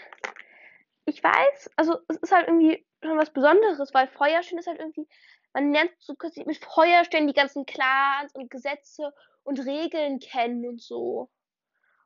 ich 1.06 1.24
weiß, 1.24 1.72
also 1.76 1.98
es 2.08 2.18
ist 2.18 2.32
halt 2.32 2.48
irgendwie 2.48 2.86
schon 3.04 3.18
was 3.18 3.32
Besonderes, 3.32 3.94
weil 3.94 4.08
Feuerstern 4.08 4.60
ist 4.60 4.68
halt 4.68 4.80
irgendwie, 4.80 5.08
man 5.54 5.72
lernt 5.72 5.92
so 6.00 6.16
mit 6.46 6.58
Feuerstern 6.58 7.28
die 7.28 7.34
ganzen 7.34 7.66
Clans 7.66 8.34
und 8.34 8.50
Gesetze 8.50 9.14
und 9.44 9.60
Regeln 9.60 10.20
kennen 10.20 10.68
und 10.68 10.82
so. 10.82 11.30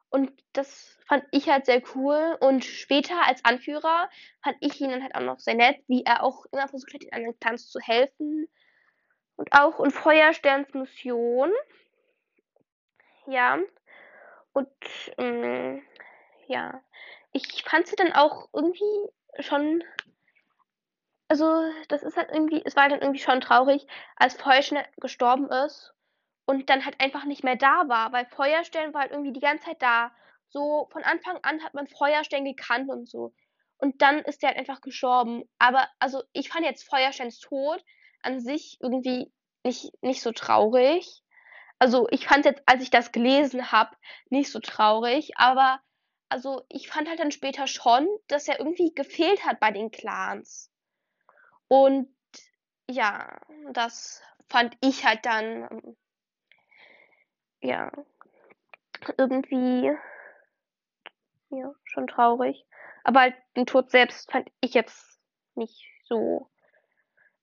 Und 0.09 0.31
das 0.53 0.97
fand 1.07 1.23
ich 1.31 1.49
halt 1.49 1.65
sehr 1.65 1.81
cool. 1.95 2.37
Und 2.39 2.65
später 2.65 3.25
als 3.27 3.45
Anführer 3.45 4.09
fand 4.43 4.57
ich 4.59 4.81
ihn 4.81 4.89
dann 4.89 5.03
halt 5.03 5.15
auch 5.15 5.21
noch 5.21 5.39
sehr 5.39 5.55
nett, 5.55 5.77
wie 5.87 6.03
er 6.03 6.23
auch 6.23 6.45
immer 6.51 6.67
versucht 6.67 6.93
hat, 6.93 7.03
den 7.03 7.13
anderen 7.13 7.39
Clans 7.39 7.69
zu 7.69 7.79
helfen. 7.79 8.47
Und 9.35 9.53
auch 9.53 9.79
in 9.79 9.91
Feuersterns 9.91 10.73
Mission. 10.73 11.51
Ja. 13.27 13.59
Und 14.53 14.67
ähm, 15.17 15.83
ja. 16.47 16.81
Ich 17.31 17.63
fand 17.63 17.87
sie 17.87 17.95
dann 17.95 18.13
auch 18.13 18.49
irgendwie 18.53 19.09
schon. 19.39 19.83
Also, 21.27 21.71
das 21.89 22.01
ist 22.01 22.17
halt 22.17 22.29
irgendwie, 22.31 22.63
es 22.65 22.75
war 22.75 22.89
dann 22.89 23.01
irgendwie 23.01 23.19
schon 23.19 23.39
traurig, 23.39 23.85
als 24.15 24.33
Feuerstern 24.33 24.83
gestorben 24.97 25.47
ist 25.51 25.93
und 26.49 26.71
dann 26.71 26.83
halt 26.83 26.99
einfach 26.99 27.25
nicht 27.25 27.43
mehr 27.43 27.57
da 27.57 27.87
war, 27.89 28.11
weil 28.11 28.25
Feuerstern 28.25 28.91
war 28.91 29.01
halt 29.01 29.11
irgendwie 29.11 29.33
die 29.33 29.39
ganze 29.39 29.65
Zeit 29.65 29.83
da. 29.83 30.11
So 30.47 30.89
von 30.91 31.03
Anfang 31.03 31.37
an 31.43 31.63
hat 31.63 31.75
man 31.75 31.85
Feuerstern 31.85 32.43
gekannt 32.43 32.89
und 32.89 33.07
so. 33.07 33.35
Und 33.77 34.01
dann 34.01 34.17
ist 34.23 34.41
der 34.41 34.49
halt 34.49 34.57
einfach 34.57 34.81
gestorben. 34.81 35.43
Aber 35.59 35.87
also 35.99 36.23
ich 36.33 36.49
fand 36.49 36.65
jetzt 36.65 36.89
Feuersterns 36.89 37.37
Tod 37.39 37.85
an 38.23 38.39
sich 38.39 38.79
irgendwie 38.81 39.31
nicht, 39.63 39.91
nicht 40.01 40.23
so 40.23 40.31
traurig. 40.31 41.21
Also 41.77 42.07
ich 42.09 42.27
fand 42.27 42.45
jetzt, 42.45 42.63
als 42.65 42.81
ich 42.81 42.89
das 42.89 43.11
gelesen 43.11 43.71
habe, 43.71 43.95
nicht 44.31 44.51
so 44.51 44.59
traurig. 44.59 45.33
Aber 45.35 45.79
also 46.29 46.63
ich 46.67 46.89
fand 46.89 47.09
halt 47.09 47.19
dann 47.19 47.31
später 47.31 47.67
schon, 47.67 48.07
dass 48.27 48.47
er 48.47 48.57
irgendwie 48.57 48.91
gefehlt 48.95 49.45
hat 49.45 49.59
bei 49.59 49.69
den 49.69 49.91
Clans. 49.91 50.71
Und 51.67 52.07
ja, 52.89 53.39
das 53.71 54.23
fand 54.47 54.75
ich 54.81 55.05
halt 55.05 55.27
dann 55.27 55.95
ja, 57.61 57.91
irgendwie, 59.17 59.91
ja, 61.49 61.73
schon 61.85 62.07
traurig. 62.07 62.65
Aber 63.03 63.21
halt 63.21 63.35
den 63.55 63.65
Tod 63.65 63.89
selbst 63.89 64.31
fand 64.31 64.49
ich 64.61 64.73
jetzt 64.73 65.19
nicht 65.55 65.85
so 66.05 66.49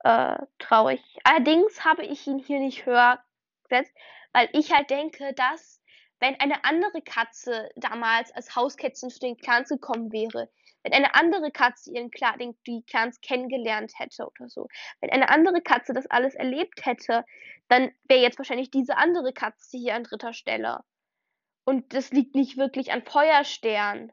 äh, 0.00 0.38
traurig. 0.58 1.02
Allerdings 1.24 1.84
habe 1.84 2.04
ich 2.04 2.26
ihn 2.26 2.38
hier 2.38 2.60
nicht 2.60 2.86
höher 2.86 3.22
gesetzt, 3.64 3.94
weil 4.32 4.48
ich 4.52 4.72
halt 4.72 4.90
denke, 4.90 5.32
dass 5.34 5.82
wenn 6.20 6.38
eine 6.40 6.64
andere 6.64 7.02
Katze 7.02 7.68
damals 7.76 8.32
als 8.32 8.56
Hauskätzchen 8.56 9.10
zu 9.10 9.20
den 9.20 9.36
Clans 9.36 9.68
gekommen 9.68 10.12
wäre, 10.12 10.50
wenn 10.82 10.92
eine 10.92 11.14
andere 11.14 11.50
Katze 11.50 11.92
ihren 11.92 12.10
Clan, 12.10 12.38
den, 12.38 12.56
die 12.66 12.82
Clans 12.82 13.20
kennengelernt 13.20 13.92
hätte 13.98 14.26
oder 14.26 14.48
so, 14.48 14.68
wenn 15.00 15.10
eine 15.10 15.28
andere 15.28 15.60
Katze 15.60 15.92
das 15.92 16.06
alles 16.06 16.34
erlebt 16.34 16.86
hätte, 16.86 17.24
dann 17.68 17.90
wäre 18.04 18.20
jetzt 18.20 18.38
wahrscheinlich 18.38 18.70
diese 18.70 18.96
andere 18.96 19.32
Katze 19.32 19.76
hier 19.76 19.96
an 19.96 20.04
dritter 20.04 20.32
Stelle. 20.32 20.84
Und 21.64 21.92
das 21.92 22.12
liegt 22.12 22.36
nicht 22.36 22.56
wirklich 22.56 22.92
an 22.92 23.02
Feuerstern. 23.02 24.12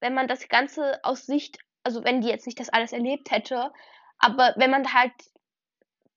Wenn 0.00 0.14
man 0.14 0.26
das 0.26 0.48
Ganze 0.48 0.98
aus 1.04 1.26
Sicht, 1.26 1.58
also 1.84 2.02
wenn 2.04 2.22
die 2.22 2.28
jetzt 2.28 2.46
nicht 2.46 2.58
das 2.58 2.70
alles 2.70 2.92
erlebt 2.92 3.30
hätte, 3.30 3.70
aber 4.18 4.54
wenn 4.56 4.70
man 4.70 4.94
halt 4.94 5.12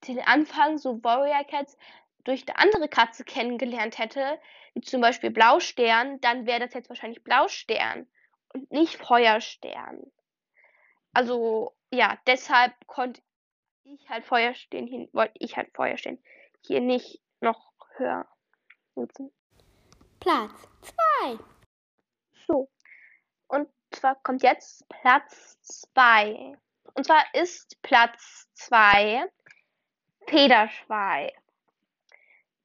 den 0.08 0.19
Anfang, 0.21 0.78
so 0.78 1.04
Warrior 1.04 1.43
Cats, 1.43 1.78
durch 2.24 2.48
eine 2.48 2.58
andere 2.58 2.88
Katze 2.88 3.24
kennengelernt 3.24 3.98
hätte, 3.98 4.40
wie 4.74 4.82
zum 4.82 5.02
Beispiel 5.02 5.30
Blaustern, 5.30 6.20
dann 6.22 6.46
wäre 6.46 6.60
das 6.60 6.74
jetzt 6.74 6.90
wahrscheinlich 6.90 7.24
Blaustern 7.24 8.08
und 8.54 8.72
nicht 8.72 8.96
Feuerstern. 8.98 10.12
Also, 11.14 11.76
ja, 11.92 12.18
deshalb 12.26 12.74
konnte 12.88 13.22
ich 13.84 14.10
halt 14.10 14.26
Feuerstern 14.26 14.88
hin, 14.88 15.10
wollte 15.14 15.36
ich 15.40 15.58
halt 15.58 15.74
Feuerstern 15.74 16.18
hier 16.62 16.82
nicht 16.82 17.22
noch 17.42 17.74
höher 17.98 18.26
nutzen. 18.96 19.32
Platz 20.20 20.52
2. 21.22 21.38
So. 22.48 22.70
Und 23.48 23.70
zwar 23.92 24.16
kommt 24.24 24.42
jetzt 24.42 24.88
Platz 24.90 25.60
2. 25.62 26.58
Und 26.96 27.06
zwar 27.06 27.24
ist 27.34 27.82
Platz 27.82 28.48
2 28.54 29.28
Federschweif 30.28 31.34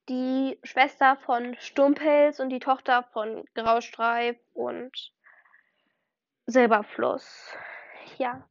die 0.09 0.59
Schwester 0.63 1.15
von 1.17 1.55
Stumpels 1.59 2.39
und 2.39 2.49
die 2.49 2.59
Tochter 2.59 3.03
von 3.13 3.45
Graustreif 3.53 4.37
und 4.53 4.91
Silberfluss. 6.47 7.53
Ja. 8.17 8.47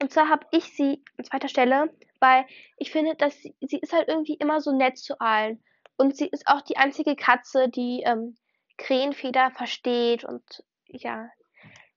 Und 0.00 0.12
zwar 0.12 0.28
habe 0.28 0.46
ich 0.52 0.76
sie 0.76 1.04
an 1.18 1.24
zweiter 1.24 1.48
Stelle, 1.48 1.92
weil 2.20 2.46
ich 2.78 2.92
finde, 2.92 3.14
dass 3.16 3.34
sie, 3.34 3.54
sie 3.60 3.78
ist 3.78 3.92
halt 3.92 4.08
irgendwie 4.08 4.34
immer 4.34 4.60
so 4.60 4.72
nett 4.72 4.98
zu 4.98 5.18
allen. 5.20 5.62
Und 5.96 6.16
sie 6.16 6.26
ist 6.26 6.46
auch 6.46 6.60
die 6.62 6.76
einzige 6.76 7.16
Katze, 7.16 7.68
die 7.68 8.02
ähm, 8.04 8.36
Krähenfeder 8.78 9.50
versteht 9.52 10.24
und 10.24 10.64
ja, 10.86 11.28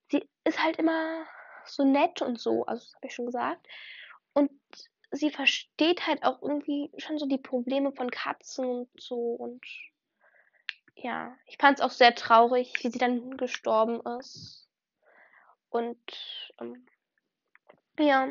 sie 0.10 0.28
ist 0.44 0.64
halt 0.64 0.78
immer 0.78 1.26
so 1.66 1.84
nett 1.84 2.22
und 2.22 2.40
so, 2.40 2.66
also 2.66 2.84
das 2.84 2.96
habe 2.96 3.08
ich 3.08 3.14
schon 3.14 3.26
gesagt. 3.26 3.68
Und 4.34 4.52
sie 5.12 5.32
versteht 5.32 6.08
halt 6.08 6.24
auch 6.24 6.42
irgendwie 6.42 6.92
schon 6.98 7.18
so 7.18 7.26
die 7.26 7.38
Probleme 7.38 7.92
von 7.92 8.12
Katzen 8.12 8.66
und 8.66 8.90
so 8.98 9.16
und 9.16 9.66
ja, 10.96 11.36
ich 11.46 11.58
fand 11.58 11.78
es 11.78 11.86
auch 11.86 11.92
sehr 11.92 12.16
traurig, 12.16 12.74
wie 12.82 12.90
sie 12.90 12.98
dann 12.98 13.38
gestorben 13.38 14.02
ist. 14.20 14.68
Und 15.70 16.00
ähm, 16.60 16.88
ja, 18.00 18.28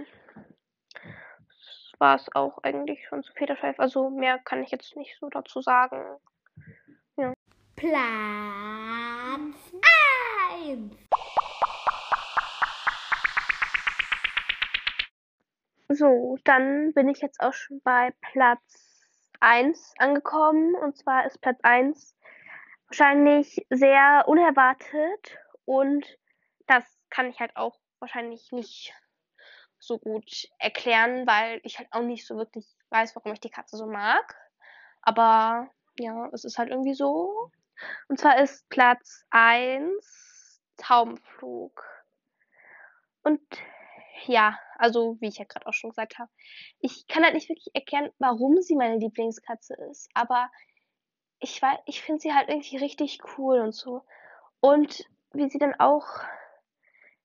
das 0.94 1.92
war 1.98 2.16
es 2.16 2.28
auch 2.34 2.58
eigentlich 2.64 3.06
schon 3.08 3.22
zu 3.22 3.32
Federscheif. 3.34 3.78
Also 3.78 4.10
mehr 4.10 4.38
kann 4.38 4.62
ich 4.64 4.70
jetzt 4.70 4.96
nicht 4.96 5.16
so 5.20 5.28
dazu 5.28 5.60
sagen. 5.60 6.18
Ja. 7.16 7.32
Platz 7.76 7.94
1. 10.64 10.96
So, 15.88 16.36
dann 16.44 16.92
bin 16.94 17.08
ich 17.08 17.20
jetzt 17.20 17.40
auch 17.40 17.52
schon 17.52 17.80
bei 17.82 18.12
Platz 18.32 19.06
1 19.40 19.94
angekommen. 19.98 20.74
Und 20.74 20.96
zwar 20.96 21.26
ist 21.26 21.40
Platz 21.40 21.60
1 21.62 22.16
wahrscheinlich 22.88 23.64
sehr 23.70 24.24
unerwartet. 24.26 25.38
Und 25.64 26.06
das 26.66 26.84
kann 27.10 27.28
ich 27.28 27.38
halt 27.38 27.56
auch 27.56 27.78
wahrscheinlich 28.00 28.50
nicht 28.50 28.94
so 29.78 29.98
gut 29.98 30.48
erklären, 30.58 31.26
weil 31.26 31.60
ich 31.62 31.78
halt 31.78 31.88
auch 31.92 32.02
nicht 32.02 32.26
so 32.26 32.36
wirklich 32.36 32.66
weiß, 32.90 33.14
warum 33.14 33.32
ich 33.32 33.40
die 33.40 33.50
Katze 33.50 33.76
so 33.76 33.86
mag. 33.86 34.34
Aber 35.02 35.70
ja, 35.98 36.28
es 36.32 36.44
ist 36.44 36.58
halt 36.58 36.70
irgendwie 36.70 36.94
so. 36.94 37.52
Und 38.08 38.18
zwar 38.18 38.38
ist 38.38 38.68
Platz 38.70 39.24
1 39.30 40.60
Taubenflug. 40.78 41.84
Und 43.22 43.40
ja, 44.26 44.58
also 44.78 45.16
wie 45.20 45.28
ich 45.28 45.38
ja 45.38 45.44
gerade 45.44 45.66
auch 45.66 45.72
schon 45.72 45.90
gesagt 45.90 46.18
habe, 46.18 46.30
ich 46.80 47.06
kann 47.06 47.24
halt 47.24 47.34
nicht 47.34 47.48
wirklich 47.48 47.74
erklären, 47.74 48.10
warum 48.18 48.60
sie 48.62 48.76
meine 48.76 48.98
Lieblingskatze 48.98 49.74
ist, 49.90 50.10
aber 50.14 50.50
ich 51.38 51.60
weiß, 51.60 51.78
ich 51.86 52.02
finde 52.02 52.20
sie 52.20 52.34
halt 52.34 52.48
irgendwie 52.48 52.78
richtig 52.78 53.18
cool 53.36 53.60
und 53.60 53.72
so. 53.72 54.02
Und 54.60 55.04
wie 55.32 55.48
sie 55.50 55.58
dann 55.58 55.74
auch, 55.78 56.06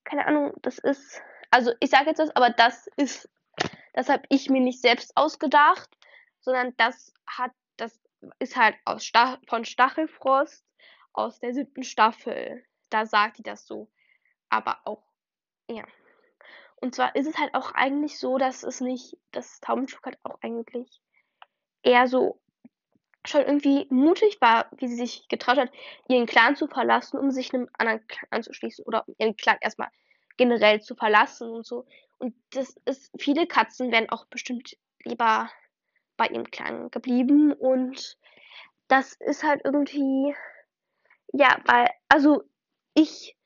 keine 0.04 0.26
Ahnung, 0.26 0.54
das 0.62 0.78
ist, 0.80 1.22
also 1.50 1.72
ich 1.80 1.90
sage 1.90 2.08
jetzt 2.08 2.20
was, 2.20 2.36
aber 2.36 2.50
das 2.50 2.88
ist, 2.98 3.30
das 3.94 4.10
habe 4.10 4.24
ich 4.30 4.50
mir 4.50 4.62
nicht 4.62 4.82
selbst 4.82 5.16
ausgedacht, 5.16 5.90
sondern 6.42 6.76
das 6.78 7.14
hat, 7.26 7.52
das 7.78 8.00
ist 8.40 8.56
halt 8.56 8.76
aus 8.86 9.06
Stach, 9.06 9.40
von 9.48 9.66
Stachelfrost 9.66 10.66
aus 11.14 11.40
der 11.40 11.54
siebten 11.54 11.84
Staffel. 11.84 12.66
Da 12.90 13.06
sagt 13.06 13.38
die 13.38 13.44
das 13.44 13.66
so. 13.66 13.90
Aber 14.50 14.80
auch, 14.86 15.04
ja. 15.70 15.84
Und 16.82 16.96
zwar 16.96 17.16
ist 17.16 17.28
es 17.28 17.38
halt 17.38 17.54
auch 17.54 17.74
eigentlich 17.74 18.18
so, 18.20 18.38
dass 18.38 18.64
es 18.64 18.82
nicht, 18.82 19.18
dass 19.32 19.60
Taubenschuk 19.62 20.04
halt 20.06 20.18
auch 20.24 20.40
eigentlich 20.42 21.02
eher 21.84 22.08
so 22.08 22.42
schon 23.26 23.42
irgendwie 23.42 23.86
mutig 23.90 24.42
war, 24.42 24.68
wie 24.78 24.88
sie 24.88 24.96
sich 24.96 25.28
getraut 25.28 25.58
hat, 25.58 25.72
ihren 26.08 26.26
Clan 26.26 26.56
zu 26.56 26.68
verlassen, 26.68 27.20
um 27.20 27.30
sich 27.30 27.54
einem 27.54 27.70
anderen 27.78 28.06
Clan 28.08 28.28
anzuschließen 28.32 28.84
oder 28.86 29.06
ihren 29.20 29.38
Clan 29.38 29.58
erstmal 29.62 29.90
generell 30.38 30.82
zu 30.82 30.96
verlassen 30.96 31.50
und 31.50 31.66
so. 31.66 31.86
Und 32.18 32.36
das 32.52 32.76
ist, 32.86 33.12
viele 33.20 33.46
Katzen 33.46 33.92
wären 33.92 34.10
auch 34.10 34.26
bestimmt 34.26 34.76
lieber 35.04 35.52
bei 36.18 36.28
ihrem 36.28 36.50
Clan 36.50 36.90
geblieben 36.90 37.54
und 37.54 38.18
das 38.88 39.14
ist 39.14 39.44
halt 39.44 39.62
irgendwie, 39.64 40.36
Ja, 41.34 41.60
weil, 41.66 41.90
also 42.10 42.44
ich 42.94 43.38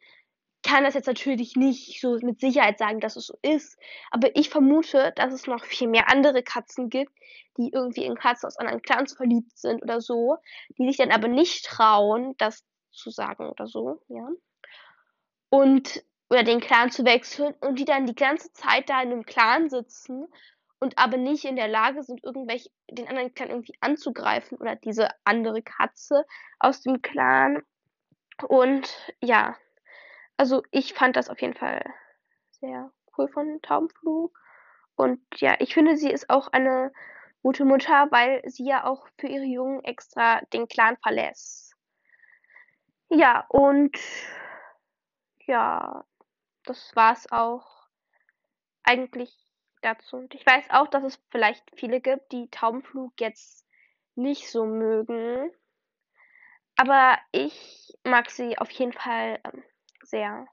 kann 0.65 0.83
das 0.83 0.95
jetzt 0.95 1.05
natürlich 1.05 1.55
nicht 1.55 2.01
so 2.01 2.17
mit 2.21 2.39
Sicherheit 2.39 2.79
sagen, 2.79 2.99
dass 2.99 3.15
es 3.15 3.27
so 3.27 3.37
ist, 3.43 3.77
aber 4.09 4.35
ich 4.35 4.49
vermute, 4.49 5.13
dass 5.15 5.31
es 5.31 5.45
noch 5.45 5.63
viel 5.63 5.87
mehr 5.87 6.09
andere 6.09 6.41
Katzen 6.41 6.89
gibt, 6.89 7.11
die 7.57 7.69
irgendwie 7.71 8.03
in 8.03 8.15
Katzen 8.15 8.47
aus 8.47 8.57
anderen 8.57 8.81
Clans 8.81 9.13
verliebt 9.13 9.55
sind 9.57 9.83
oder 9.83 10.01
so, 10.01 10.37
die 10.77 10.87
sich 10.87 10.97
dann 10.97 11.11
aber 11.11 11.27
nicht 11.27 11.65
trauen, 11.65 12.33
das 12.39 12.65
zu 12.91 13.11
sagen 13.11 13.47
oder 13.47 13.67
so, 13.67 14.01
ja. 14.07 14.27
Und 15.49 16.03
oder 16.31 16.41
den 16.41 16.59
Clan 16.59 16.89
zu 16.89 17.05
wechseln 17.05 17.53
und 17.61 17.77
die 17.77 17.85
dann 17.85 18.07
die 18.07 18.15
ganze 18.15 18.51
Zeit 18.53 18.89
da 18.89 18.99
in 19.03 19.11
einem 19.11 19.25
Clan 19.25 19.69
sitzen 19.69 20.25
und 20.79 20.97
aber 20.97 21.17
nicht 21.17 21.45
in 21.45 21.55
der 21.55 21.67
Lage 21.67 22.01
sind, 22.01 22.23
irgendwelche 22.23 22.71
den 22.89 23.07
anderen 23.07 23.35
Clan 23.35 23.49
irgendwie 23.49 23.75
anzugreifen 23.81 24.57
oder 24.57 24.75
diese 24.75 25.09
andere 25.23 25.61
Katze 25.61 26.25
aus 26.57 26.81
dem 26.81 27.03
Clan. 27.03 27.61
Und 28.47 29.13
ja, 29.21 29.55
also 30.37 30.63
ich 30.71 30.93
fand 30.93 31.15
das 31.15 31.29
auf 31.29 31.41
jeden 31.41 31.53
Fall 31.53 31.83
sehr 32.51 32.91
cool 33.17 33.27
von 33.27 33.61
Taubenflug. 33.61 34.37
Und 34.95 35.21
ja, 35.35 35.55
ich 35.59 35.73
finde, 35.73 35.97
sie 35.97 36.11
ist 36.11 36.29
auch 36.29 36.47
eine 36.49 36.91
gute 37.41 37.65
Mutter, 37.65 38.07
weil 38.11 38.41
sie 38.49 38.65
ja 38.65 38.85
auch 38.85 39.07
für 39.17 39.27
ihre 39.27 39.45
Jungen 39.45 39.83
extra 39.83 40.41
den 40.53 40.67
Clan 40.67 40.97
verlässt. 40.97 41.75
Ja, 43.09 43.45
und 43.49 43.97
ja, 45.45 46.05
das 46.63 46.95
war's 46.95 47.31
auch 47.31 47.87
eigentlich 48.83 49.47
dazu. 49.81 50.17
Und 50.17 50.33
ich 50.33 50.45
weiß 50.45 50.71
auch, 50.71 50.87
dass 50.87 51.03
es 51.03 51.21
vielleicht 51.29 51.63
viele 51.75 52.01
gibt, 52.01 52.31
die 52.31 52.49
Taubenflug 52.49 53.13
jetzt 53.19 53.67
nicht 54.15 54.49
so 54.49 54.65
mögen. 54.65 55.51
Aber 56.77 57.17
ich 57.31 57.95
mag 58.03 58.29
sie 58.31 58.57
auf 58.57 58.71
jeden 58.71 58.93
Fall 58.93 59.39
ähm, 59.45 59.63
sehr. 60.05 60.47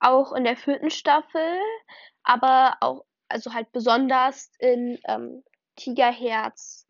Auch 0.00 0.32
in 0.32 0.44
der 0.44 0.56
vierten 0.56 0.90
Staffel, 0.90 1.58
aber 2.22 2.76
auch, 2.80 3.04
also 3.28 3.52
halt 3.52 3.72
besonders 3.72 4.50
in 4.58 4.98
ähm, 5.06 5.42
Tigerherz 5.76 6.86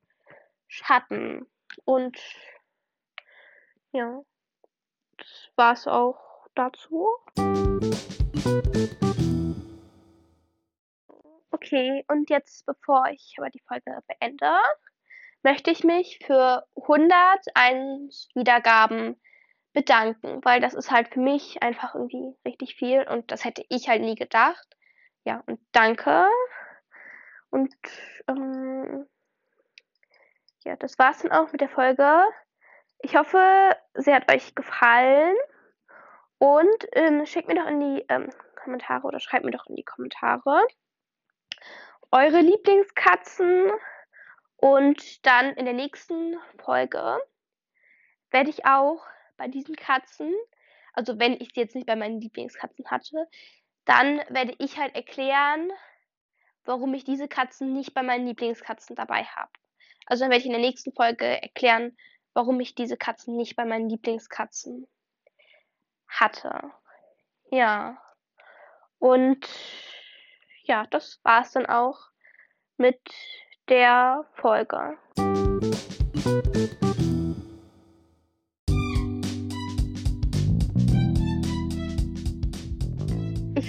Schatten. 0.69 1.47
Und 1.85 2.19
ja, 3.93 4.23
das 5.19 5.51
war's 5.57 5.87
auch 5.87 6.19
dazu. 6.55 7.09
Okay, 11.51 12.05
und 12.09 12.31
jetzt, 12.31 12.67
bevor 12.67 13.07
ich 13.11 13.35
aber 13.38 13.51
die 13.51 13.62
Folge 13.69 13.99
beende, 14.09 14.57
möchte 15.43 15.71
ich 15.71 15.85
mich 15.85 16.19
für 16.25 16.67
101 16.77 18.29
Wiedergaben 18.35 19.21
bedanken, 19.73 20.45
weil 20.45 20.61
das 20.61 20.75
ist 20.75 20.91
halt 20.91 21.09
für 21.09 21.21
mich 21.21 21.63
einfach 21.63 21.95
irgendwie 21.95 22.37
richtig 22.45 22.75
viel 22.77 23.07
und 23.09 23.31
das 23.31 23.45
hätte 23.45 23.65
ich 23.69 23.89
halt 23.89 24.03
nie 24.03 24.15
gedacht. 24.15 24.67
Ja, 25.25 25.43
und 25.47 25.61
danke. 25.73 26.27
Und 27.51 27.75
ähm, 28.29 29.07
ja, 30.65 30.77
das 30.77 30.99
war's 30.99 31.21
dann 31.21 31.33
auch 31.33 31.53
mit 31.53 31.61
der 31.61 31.69
Folge. 31.69 32.25
Ich 33.01 33.17
hoffe, 33.17 33.77
sie 33.95 34.15
hat 34.15 34.31
euch 34.33 34.55
gefallen. 34.55 35.37
Und 36.39 36.87
ähm, 36.95 37.25
schickt 37.25 37.47
mir 37.47 37.55
doch 37.55 37.69
in 37.69 37.79
die 37.79 38.05
ähm, 38.09 38.29
Kommentare 38.57 39.07
oder 39.07 39.21
schreibt 39.21 39.45
mir 39.45 39.53
doch 39.53 39.67
in 39.67 39.77
die 39.77 39.85
Kommentare 39.85 40.67
eure 42.11 42.41
Lieblingskatzen. 42.41 43.71
Und 44.57 45.25
dann 45.25 45.53
in 45.55 45.65
der 45.65 45.75
nächsten 45.75 46.37
Folge 46.59 47.19
werde 48.31 48.51
ich 48.51 48.67
auch 48.67 49.05
bei 49.43 49.49
diesen 49.49 49.75
Katzen, 49.75 50.33
also 50.93 51.19
wenn 51.19 51.33
ich 51.33 51.49
sie 51.53 51.61
jetzt 51.61 51.75
nicht 51.75 51.89
bei 51.89 51.97
meinen 51.97 52.21
Lieblingskatzen 52.21 52.89
hatte, 52.89 53.27
dann 53.85 54.19
werde 54.29 54.55
ich 54.59 54.79
halt 54.79 54.95
erklären, 54.95 55.73
warum 56.65 56.95
ich 56.95 57.03
diese 57.03 57.27
Katzen 57.27 57.73
nicht 57.73 57.93
bei 57.93 58.05
meinen 58.05 58.25
Lieblingskatzen 58.25 58.95
dabei 58.95 59.25
habe. 59.25 59.51
Also 60.07 60.23
dann 60.23 60.31
werde 60.31 60.43
ich 60.43 60.47
in 60.47 60.53
der 60.53 60.61
nächsten 60.61 60.93
Folge 60.93 61.25
erklären, 61.43 61.97
warum 62.35 62.61
ich 62.61 62.77
diese 62.77 62.97
Katzen 62.97 63.37
nicht 63.37 63.57
bei 63.57 63.65
meinen 63.65 63.89
Lieblingskatzen 63.89 64.87
hatte. 66.07 66.71
Ja. 67.51 68.01
Und 69.01 69.49
ja, 70.63 70.87
das 70.87 71.19
war 71.25 71.43
es 71.43 71.51
dann 71.51 71.67
auch 71.67 71.99
mit 72.77 73.01
der 73.69 74.25
Folge. 74.35 74.97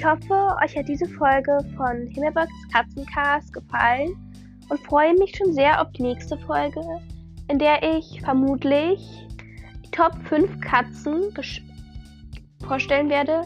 Ich 0.04 0.10
hoffe, 0.10 0.58
euch 0.62 0.76
hat 0.76 0.90
diese 0.90 1.08
Folge 1.08 1.60
von 1.78 2.08
Himmelbergs 2.08 2.52
Katzencast 2.74 3.54
gefallen 3.54 4.14
und 4.68 4.78
freue 4.82 5.14
mich 5.14 5.34
schon 5.34 5.54
sehr 5.54 5.82
auf 5.82 5.94
die 5.94 6.02
nächste 6.02 6.38
Folge, 6.40 6.82
in 7.48 7.58
der 7.58 7.82
ich 7.82 8.20
vermutlich 8.22 9.00
die 9.86 9.92
Top 9.92 10.14
5 10.28 10.60
Katzen 10.60 11.34
vorstellen 12.68 13.10
werde, 13.10 13.44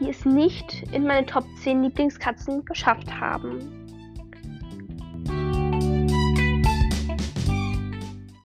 die 0.00 0.08
es 0.08 0.24
nicht 0.24 0.82
in 0.94 1.06
meine 1.06 1.26
Top 1.26 1.44
10 1.62 1.82
Lieblingskatzen 1.82 2.64
geschafft 2.64 3.12
haben. 3.20 3.87